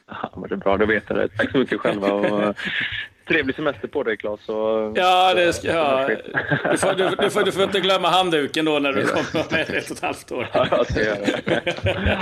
Ja, 0.06 0.32
men 0.36 0.48
det 0.48 0.54
är 0.54 0.56
bra, 0.56 0.76
då 0.76 0.86
vet 0.86 1.04
jag 1.08 1.18
det. 1.18 1.28
Tack 1.28 1.50
så 1.50 1.58
mycket 1.58 1.80
själva. 1.80 2.12
Och 2.12 2.42
eh, 2.42 2.52
trevlig 3.28 3.56
semester 3.56 3.88
på 3.88 4.02
dig 4.02 4.16
Claes. 4.16 4.48
Och, 4.48 4.98
ja, 4.98 5.34
det 5.34 5.52
ska 5.52 5.68
jag. 5.68 6.10
Du 6.70 6.78
får, 6.78 6.94
du, 6.94 7.16
du, 7.20 7.30
får, 7.30 7.44
du 7.44 7.52
får 7.52 7.62
inte 7.62 7.80
glömma 7.80 8.08
handduken 8.08 8.64
då 8.64 8.78
när 8.78 8.92
du 8.92 9.06
kommer 9.06 9.52
med 9.52 9.70
ett 9.70 9.90
och 9.90 9.96
ett 9.96 10.02
halvt 10.02 10.32
år. 10.32 10.48
Ja, 10.52 10.66
jag 10.70 10.86
ska 10.86 11.04
göra 11.04 11.16
det. 11.16 11.62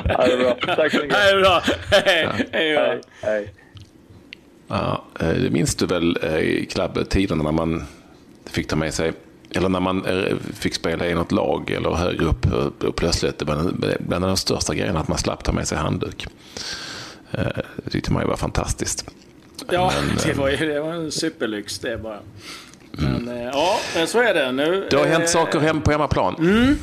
Ja, 0.04 0.26
det 0.26 0.32
är 0.32 0.38
bra. 0.38 0.76
Tack 0.76 0.92
så 0.92 1.02
mycket. 1.02 1.18
Ja, 1.18 1.24
det 1.24 1.30
är 1.30 1.40
bra. 1.40 1.62
Hej, 1.90 2.28
hej. 2.52 2.76
hej, 2.76 3.00
hej. 3.22 3.52
Ja, 4.68 5.04
eh, 5.20 5.28
det 5.28 5.50
minns 5.50 5.74
du 5.74 5.86
väl 5.86 6.18
eh, 6.22 6.38
i 6.38 6.66
klubbtiderna 6.66 7.42
när 7.42 7.52
man 7.52 7.84
fick 8.44 8.68
ta 8.68 8.76
med 8.76 8.94
sig 8.94 9.12
eller 9.56 9.68
när 9.68 9.80
man 9.80 10.06
eh, 10.06 10.36
fick 10.54 10.74
spela 10.74 11.06
i 11.06 11.14
något 11.14 11.32
lag 11.32 11.70
eller 11.70 11.90
högre 11.90 12.24
upp 12.24 12.46
och 12.84 12.96
plötsligt, 12.96 13.38
det 13.38 13.44
var 13.44 13.72
bland 13.98 14.24
de 14.24 14.36
största 14.36 14.74
grejerna 14.74 15.00
att 15.00 15.08
man 15.08 15.18
slapp 15.18 15.44
ta 15.44 15.52
med 15.52 15.68
sig 15.68 15.78
handduk. 15.78 16.26
Eh, 17.32 17.46
det 17.76 17.90
tyckte 17.90 18.12
man 18.12 18.22
ju 18.22 18.28
var 18.28 18.36
fantastiskt. 18.36 19.10
Ja, 19.70 19.92
Men, 19.96 20.16
det, 20.24 20.32
var 20.32 20.48
ju, 20.48 20.56
det 20.56 20.80
var 20.80 20.92
en 20.92 21.12
superlyx 21.12 21.78
det 21.78 21.98
bara. 22.02 22.18
Men 22.90 23.28
mm. 23.28 23.42
ja, 23.44 23.78
så 24.06 24.22
är 24.22 24.34
det. 24.34 24.52
Nu, 24.52 24.86
det 24.90 24.96
har 24.96 25.06
hänt 25.06 25.28
saker 25.28 25.60
hem 25.60 25.80
på 25.80 25.90
hemmaplan. 25.90 26.34
Mm. 26.38 26.76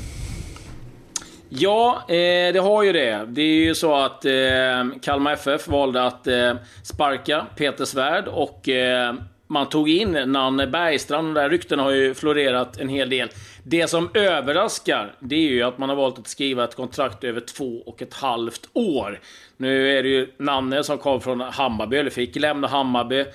Ja, 1.49 2.05
eh, 2.07 2.53
det 2.53 2.59
har 2.59 2.83
ju 2.83 2.93
det. 2.93 3.25
Det 3.27 3.41
är 3.41 3.65
ju 3.65 3.75
så 3.75 3.95
att 3.95 4.25
eh, 4.25 4.99
Kalmar 5.01 5.33
FF 5.33 5.67
valde 5.67 6.05
att 6.05 6.27
eh, 6.27 6.53
sparka 6.83 7.45
Peter 7.55 7.85
Svärd 7.85 8.27
och 8.27 8.69
eh, 8.69 9.13
man 9.47 9.69
tog 9.69 9.89
in 9.89 10.11
Nanne 10.11 10.67
Bergstrand. 10.67 11.35
Där 11.35 11.49
ryktena 11.49 11.83
har 11.83 11.91
ju 11.91 12.13
florerat 12.13 12.77
en 12.77 12.89
hel 12.89 13.09
del. 13.09 13.29
Det 13.63 13.87
som 13.87 14.09
överraskar, 14.13 15.15
det 15.19 15.35
är 15.35 15.49
ju 15.49 15.63
att 15.63 15.77
man 15.77 15.89
har 15.89 15.95
valt 15.95 16.19
att 16.19 16.27
skriva 16.27 16.63
ett 16.63 16.75
kontrakt 16.75 17.23
över 17.23 17.41
två 17.41 17.83
och 17.85 18.01
ett 18.01 18.13
halvt 18.13 18.69
år. 18.73 19.19
Nu 19.57 19.97
är 19.97 20.03
det 20.03 20.09
ju 20.09 20.31
Nanne 20.37 20.83
som 20.83 20.97
kom 20.97 21.21
från 21.21 21.41
Hammarby, 21.41 21.97
eller 21.97 22.09
fick 22.09 22.35
lämna 22.35 22.67
Hammarby. 22.67 23.25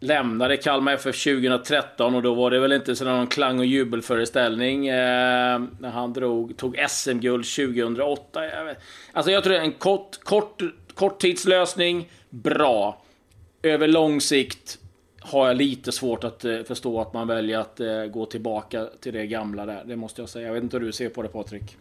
Lämnade 0.00 0.56
Kalmar 0.56 0.92
FF 0.92 1.24
2013 1.24 2.14
och 2.14 2.22
då 2.22 2.34
var 2.34 2.50
det 2.50 2.60
väl 2.60 2.72
inte 2.72 2.96
sådär 2.96 3.12
någon 3.12 3.26
klang 3.26 3.58
och 3.58 3.66
jubelföreställning 3.66 4.88
eh, 4.88 5.60
när 5.80 5.90
han 5.90 6.12
drog, 6.12 6.56
tog 6.56 6.76
SM-guld 6.88 7.44
2008. 7.44 8.40
Alltså 9.12 9.30
jag 9.30 9.44
tror 9.44 9.52
det 9.52 9.58
är 9.58 9.64
en 9.64 9.72
kort, 9.72 10.18
kort, 10.22 10.62
korttidslösning, 10.94 12.10
bra. 12.30 13.02
Över 13.62 13.88
lång 13.88 14.20
sikt, 14.20 14.78
har 15.26 15.46
jag 15.46 15.56
lite 15.56 15.92
svårt 15.92 16.24
att 16.24 16.44
eh, 16.44 16.62
förstå 16.62 17.00
att 17.00 17.12
man 17.12 17.28
väljer 17.28 17.58
att 17.58 17.80
eh, 17.80 18.04
gå 18.04 18.26
tillbaka 18.26 18.86
till 19.00 19.12
det 19.12 19.26
gamla 19.26 19.66
där. 19.66 19.84
Det 19.86 19.96
måste 19.96 20.22
jag 20.22 20.28
säga. 20.28 20.46
Jag 20.46 20.54
vet 20.54 20.62
inte 20.62 20.78
hur 20.78 20.86
du 20.86 20.92
ser 20.92 21.08
på 21.08 21.22
det 21.22 21.28
Patrik? 21.28 21.76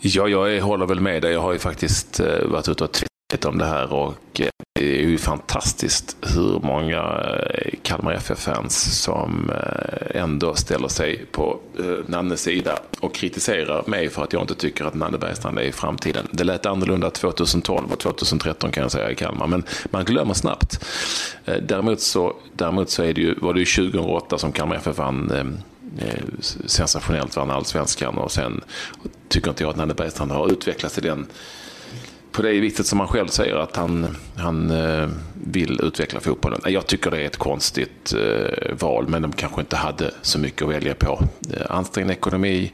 Ja, 0.00 0.28
jag 0.28 0.60
håller 0.60 0.86
väl 0.86 1.00
med 1.00 1.22
dig. 1.22 1.32
Jag 1.32 1.40
har 1.40 1.52
ju 1.52 1.58
faktiskt 1.58 2.20
eh, 2.20 2.46
varit 2.46 2.68
ute 2.68 2.84
och 2.84 2.92
snacket 3.30 3.44
om 3.44 3.58
det 3.58 3.64
här 3.64 3.92
och 3.92 4.40
eh, 4.40 4.48
det 4.74 5.02
är 5.02 5.08
ju 5.08 5.18
fantastiskt 5.18 6.16
hur 6.20 6.60
många 6.60 6.96
eh, 7.54 7.74
Kalmar 7.82 8.12
FF-fans 8.12 9.02
som 9.02 9.50
eh, 9.50 10.22
ändå 10.22 10.54
ställer 10.54 10.88
sig 10.88 11.26
på 11.32 11.60
Nannes 12.06 12.42
sida 12.42 12.78
och 13.00 13.14
kritiserar 13.14 13.82
mig 13.86 14.08
för 14.08 14.22
att 14.22 14.32
jag 14.32 14.42
inte 14.42 14.54
tycker 14.54 14.84
att 14.84 14.94
Nanne 14.94 15.18
Bergstrand 15.18 15.58
är 15.58 15.62
i 15.62 15.72
framtiden. 15.72 16.26
Det 16.30 16.44
lät 16.44 16.66
annorlunda 16.66 17.10
2012 17.10 17.92
och 17.92 17.98
2013 17.98 18.70
kan 18.70 18.82
jag 18.82 18.92
säga 18.92 19.10
i 19.10 19.14
Kalmar, 19.14 19.46
men 19.46 19.64
man 19.90 20.04
glömmer 20.04 20.34
snabbt. 20.34 20.84
Däremot 21.44 22.00
så, 22.00 22.36
däremot 22.52 22.90
så 22.90 23.02
är 23.02 23.14
det 23.14 23.20
ju, 23.20 23.34
var 23.34 23.54
det 23.54 23.60
ju 23.60 23.66
2008 23.66 24.38
som 24.38 24.52
Kalmar 24.52 24.76
FF 24.76 24.98
vann 24.98 25.62
sensationellt 26.66 27.36
vann 27.36 27.50
allsvenskan 27.50 28.18
och 28.18 28.32
sen 28.32 28.60
tycker 29.28 29.50
inte 29.50 29.62
jag 29.62 29.70
att 29.70 29.76
Nanne 29.76 29.94
Bergstrand 29.94 30.30
har 30.30 30.52
utvecklats 30.52 30.98
i 30.98 31.00
den 31.00 31.26
på 32.36 32.42
det 32.42 32.60
viset 32.60 32.86
som 32.86 33.00
han 33.00 33.08
själv 33.08 33.26
säger 33.26 33.56
att 33.56 33.76
han, 33.76 34.16
han 34.36 34.70
eh, 34.70 35.08
vill 35.44 35.80
utveckla 35.82 36.20
fotbollen. 36.20 36.60
Jag 36.64 36.86
tycker 36.86 37.10
det 37.10 37.22
är 37.22 37.26
ett 37.26 37.36
konstigt 37.36 38.14
eh, 38.14 38.74
val, 38.80 39.08
men 39.08 39.22
de 39.22 39.32
kanske 39.32 39.60
inte 39.60 39.76
hade 39.76 40.10
så 40.22 40.38
mycket 40.38 40.62
att 40.62 40.74
välja 40.74 40.94
på. 40.94 41.18
Eh, 41.54 41.66
ansträngd 41.70 42.10
ekonomi 42.10 42.72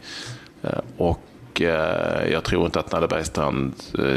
och 0.96 1.20
jag 2.31 2.44
tror 2.44 2.66
inte 2.66 2.81
att 2.81 2.92
Nalle 2.92 3.09
Bergstrand 3.09 3.75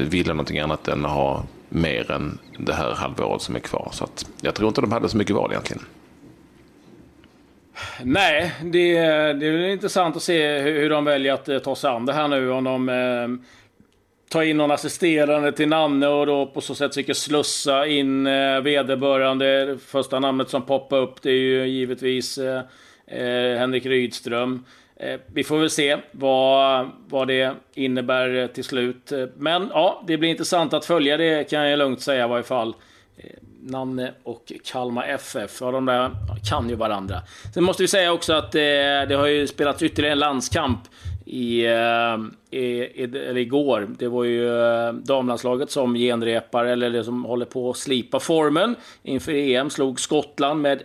ville 0.07 0.33
någonting 0.33 0.59
annat 0.59 0.87
än 0.87 1.05
att 1.05 1.11
ha 1.11 1.43
mer 1.69 2.11
än 2.11 2.37
det 2.59 2.73
här 2.73 2.91
halvåret 2.91 3.41
som 3.41 3.55
är 3.55 3.59
kvar. 3.59 3.89
Så 3.91 4.07
jag 4.41 4.55
tror 4.55 4.67
inte 4.67 4.81
de 4.81 4.91
hade 4.91 5.09
så 5.09 5.17
mycket 5.17 5.35
val 5.35 5.51
egentligen. 5.51 5.83
Nej, 8.03 8.51
det, 8.63 8.93
det 9.33 9.45
är 9.47 9.67
intressant 9.67 10.15
att 10.15 10.23
se 10.23 10.59
hur 10.59 10.89
de 10.89 11.05
väljer 11.05 11.33
att 11.33 11.63
ta 11.63 11.75
sig 11.75 11.89
an 11.89 12.05
det 12.05 12.13
här 12.13 12.27
nu. 12.27 12.51
Om 12.51 12.63
de 12.63 12.89
ta 14.29 14.43
in 14.43 14.57
någon 14.57 14.71
assisterande 14.71 15.51
till 15.51 15.67
Nanne 15.67 16.07
och 16.07 16.25
då 16.25 16.45
på 16.45 16.61
så 16.61 16.75
sätt 16.75 16.93
försöker 16.93 17.13
slussa 17.13 17.87
in 17.87 18.27
eh, 18.27 18.61
vederbörande. 18.61 19.77
Första 19.85 20.19
namnet 20.19 20.49
som 20.49 20.61
poppar 20.61 20.97
upp 20.97 21.21
det 21.21 21.29
är 21.29 21.33
ju 21.33 21.67
givetvis 21.67 22.37
eh, 22.37 22.61
eh 23.07 23.59
Henrik 23.59 23.85
Rydström. 23.85 24.65
Eh, 24.95 25.19
vi 25.27 25.43
får 25.43 25.57
väl 25.57 25.69
se 25.69 25.97
vad, 26.11 26.89
vad 27.07 27.27
det 27.27 27.53
innebär 27.73 28.35
eh, 28.35 28.47
till 28.47 28.63
slut. 28.63 29.11
Men 29.37 29.69
ja, 29.73 30.03
det 30.07 30.17
blir 30.17 30.29
intressant 30.29 30.73
att 30.73 30.85
följa 30.85 31.17
det 31.17 31.49
kan 31.49 31.69
jag 31.69 31.79
lugnt 31.79 32.01
säga 32.01 32.25
i 32.25 32.29
varje 32.29 32.43
fall. 32.43 32.75
Eh, 33.17 33.29
Nanne 33.61 34.13
och 34.23 34.51
Kalmar 34.65 35.07
FF, 35.07 35.57
ja, 35.61 35.71
de 35.71 35.85
där 35.85 36.11
kan 36.49 36.69
ju 36.69 36.75
varandra. 36.75 37.21
Sen 37.53 37.63
måste 37.63 37.83
vi 37.83 37.87
säga 37.87 38.11
också 38.11 38.33
att 38.33 38.55
eh, 38.55 38.59
det 39.07 39.15
har 39.15 39.27
ju 39.27 39.47
spelats 39.47 39.83
ytterligare 39.83 40.11
en 40.11 40.19
landskamp 40.19 40.79
i, 41.25 41.65
eh, 41.65 42.59
i, 42.59 42.81
eller 43.03 43.37
igår. 43.37 43.87
Det 43.97 44.07
var 44.07 44.23
ju 44.23 44.59
eh, 44.59 44.93
damlandslaget 44.93 45.71
som 45.71 45.95
genrepar, 45.95 46.65
eller 46.65 46.89
det 46.89 47.03
som 47.03 47.25
håller 47.25 47.45
på 47.45 47.69
att 47.69 47.77
slipa 47.77 48.19
formen 48.19 48.75
inför 49.03 49.31
EM. 49.31 49.69
Slog 49.69 49.99
Skottland 49.99 50.61
med 50.61 50.83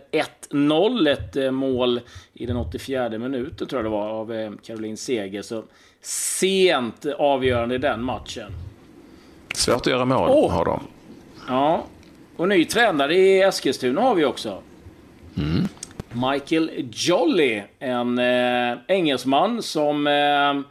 1-0. 0.49 1.09
Ett 1.09 1.35
eh, 1.35 1.51
mål 1.51 1.99
i 2.33 2.45
den 2.45 2.57
84 2.57 3.09
minuten 3.09 3.67
tror 3.67 3.79
jag 3.79 3.85
det 3.85 3.89
var 3.97 4.09
av 4.09 4.57
Caroline 4.63 4.97
Seger. 4.97 5.41
Så 5.41 5.63
sent 6.01 7.05
avgörande 7.05 7.75
i 7.75 7.77
den 7.77 8.03
matchen. 8.03 8.51
Svårt 9.53 9.75
att 9.75 9.87
göra 9.87 10.05
mål 10.05 10.29
oh. 10.29 10.51
har 10.51 10.65
de. 10.65 10.79
Ja. 11.47 11.83
Och 12.37 12.47
ny 12.47 12.65
tränare 12.65 13.15
i 13.15 13.41
Eskilstuna 13.41 14.01
har 14.01 14.15
vi 14.15 14.25
också. 14.25 14.57
Mm. 15.37 15.67
Michael 16.13 16.89
Jolly, 16.91 17.63
en 17.79 18.19
eh, 18.19 18.77
engelsman 18.87 19.63
som 19.63 20.07
eh, 20.07 20.61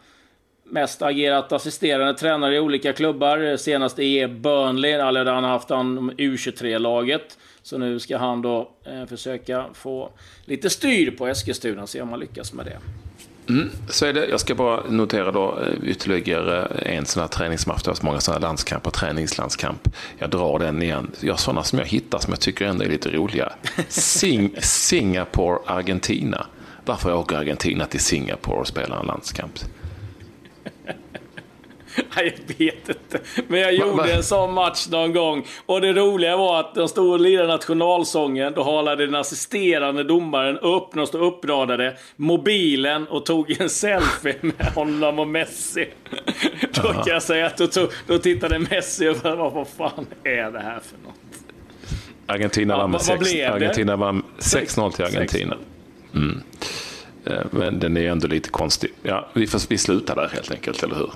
mest 0.65 1.03
agerat 1.03 1.53
assisterande 1.53 2.15
tränare 2.15 2.57
i 2.57 2.61
olika 2.61 2.93
klubbar. 2.93 3.57
Senast 3.57 3.99
i 3.99 4.29
Burnley, 4.29 4.93
eller 4.93 5.25
där 5.25 5.33
han 5.33 5.45
har 5.45 5.51
haft 5.51 5.71
han 5.71 6.11
U23-laget. 6.11 7.39
Så 7.63 7.79
nu 7.79 7.99
ska 7.99 8.19
han 8.19 8.43
då 8.43 8.71
eh, 8.87 9.07
försöka 9.07 9.67
få 9.75 10.11
lite 10.45 10.71
styr 10.71 11.11
på 11.11 11.27
Eskilstuna, 11.27 11.87
se 11.87 12.01
om 12.01 12.09
han 12.09 12.21
lyckas 12.21 12.53
med 12.53 12.67
det. 12.67 12.79
Mm, 13.51 13.71
så 13.89 14.07
är 14.07 14.13
det. 14.13 14.27
Jag 14.27 14.41
ska 14.41 14.55
bara 14.55 14.83
notera 14.89 15.33
då 15.33 15.59
eh, 15.59 15.91
ytterligare 15.91 16.67
eh, 16.67 16.97
en 16.97 17.07
sån 17.07 17.21
här 17.21 17.29
träningsmatch. 17.29 17.83
Det 17.83 17.91
har 17.91 17.95
så 17.95 18.07
många 18.07 18.21
sådana 18.21 18.47
landskamper, 18.47 18.91
träningslandskamp. 18.91 19.89
Jag 20.19 20.31
drar 20.31 20.59
den 20.59 20.83
igen. 20.83 21.11
Jag 21.21 21.33
har 21.33 21.39
sådana 21.39 21.63
som 21.63 21.79
jag 21.79 21.87
hittar 21.87 22.19
som 22.19 22.33
jag 22.33 22.41
tycker 22.41 22.65
ändå 22.65 22.85
är 22.85 22.89
lite 22.89 23.11
roliga. 23.11 23.53
Sing 23.89 24.55
Singapore, 24.61 25.59
Argentina. 25.67 26.47
Varför 26.85 27.15
åker 27.15 27.37
Argentina 27.37 27.87
till 27.87 28.01
Singapore 28.01 28.61
och 28.61 28.67
spelar 28.67 29.01
en 29.01 29.07
landskamp? 29.07 29.59
Nej, 32.17 32.35
jag 32.47 32.59
vet 32.59 32.89
inte. 32.89 33.21
Men 33.49 33.61
jag 33.61 33.75
gjorde 33.75 33.91
va, 33.91 33.97
va? 33.97 34.09
en 34.09 34.23
sån 34.23 34.55
match 34.55 34.89
någon 34.91 35.13
gång. 35.13 35.47
Och 35.67 35.81
det 35.81 35.93
roliga 35.93 36.37
var 36.37 36.61
att 36.61 36.75
de 36.75 36.89
stod 36.89 37.13
och 37.13 37.21
lirade 37.21 37.49
nationalsången. 37.49 38.53
Då 38.53 38.63
halade 38.63 39.07
den 39.07 39.15
assisterande 39.15 40.05
domaren 40.05 40.59
upp, 40.59 40.89
de 40.95 41.07
stod 41.07 41.23
uppradade, 41.23 41.97
mobilen 42.17 43.07
och 43.07 43.27
tog 43.27 43.61
en 43.61 43.69
selfie 43.81 44.37
med 44.41 44.67
honom 44.75 45.19
och 45.19 45.29
Messi. 45.29 45.89
Då 46.75 46.83
kan 46.83 47.05
jag 47.07 47.23
säga 47.23 47.47
att 47.47 47.57
då, 47.57 47.67
tog, 47.67 47.89
då 48.07 48.19
tittade 48.19 48.59
Messi 48.59 49.09
och 49.09 49.17
bara, 49.23 49.51
vad 49.51 49.69
fan 49.69 50.07
är 50.25 50.51
det 50.51 50.61
här 50.61 50.81
för 50.81 51.09
något? 51.09 51.15
Argentina 52.27 52.77
vann 52.77 52.91
med 52.91 53.01
6 53.01 53.35
Argentina 53.35 53.97
vann 53.97 54.23
6-0 54.39 54.91
till 54.91 55.05
Argentina. 55.05 55.57
Mm. 56.15 56.43
Eh, 57.25 57.47
men 57.51 57.79
den 57.79 57.97
är 57.97 58.11
ändå 58.11 58.29
lite 58.29 58.51
konstig. 58.51 58.91
Ja, 59.03 59.29
vi, 59.33 59.47
får, 59.47 59.61
vi 59.69 59.79
slutar 59.79 60.17
där 60.17 60.29
helt 60.29 60.51
enkelt, 60.51 60.83
eller 60.83 60.95
hur? 60.95 61.11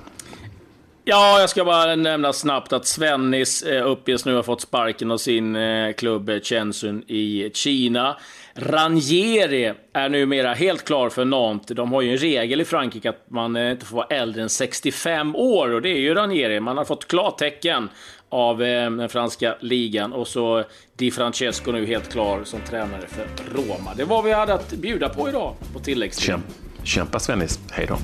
Ja, 1.07 1.41
jag 1.41 1.51
ska 1.51 1.65
bara 1.65 1.97
nämna 1.97 2.33
snabbt 2.33 2.73
att 2.73 2.87
Svennis 2.87 3.63
eh, 3.63 3.87
uppges 3.87 4.25
nu 4.25 4.35
ha 4.35 4.43
fått 4.43 4.61
sparken 4.61 5.11
av 5.11 5.19
sin 5.19 5.57
eh, 5.57 5.93
klubb 5.93 6.29
eh, 6.29 6.41
Chensun 6.41 7.03
i 7.07 7.51
Kina. 7.55 8.17
Ranieri 8.55 9.73
är 9.93 10.09
numera 10.09 10.55
helt 10.55 10.85
klar 10.85 11.09
för 11.09 11.25
Nantes. 11.25 11.77
De 11.77 11.93
har 11.93 12.03
ju 12.03 12.11
en 12.11 12.17
regel 12.17 12.61
i 12.61 12.65
Frankrike 12.65 13.09
att 13.11 13.31
man 13.31 13.57
eh, 13.57 13.71
inte 13.71 13.87
får 13.87 13.97
vara 13.97 14.07
äldre 14.07 14.43
än 14.43 14.49
65 14.49 15.37
år 15.37 15.71
och 15.71 15.83
det 15.83 15.89
är 15.89 16.01
ju 16.01 16.15
Ranieri. 16.15 16.61
Man 16.61 16.77
har 16.77 16.85
fått 16.85 17.09
klartecken 17.09 17.89
av 18.29 18.63
eh, 18.63 18.91
den 18.91 19.09
franska 19.09 19.57
ligan 19.61 20.13
och 20.13 20.29
så 20.29 20.65
Di 20.97 21.11
Francesco 21.11 21.73
nu 21.73 21.87
helt 21.87 22.13
klar 22.13 22.45
som 22.45 22.61
tränare 22.61 23.07
för 23.09 23.27
Roma. 23.55 23.95
Det 23.97 24.05
var 24.05 24.17
vad 24.17 24.25
vi 24.25 24.33
hade 24.33 24.55
att 24.55 24.73
bjuda 24.73 25.09
på 25.09 25.29
idag 25.29 25.55
på 25.73 25.81
tilläggstid. 25.81 26.35
Kämpa 26.83 27.19
Svennis, 27.19 27.61
hej 27.71 27.87
då. 27.89 27.99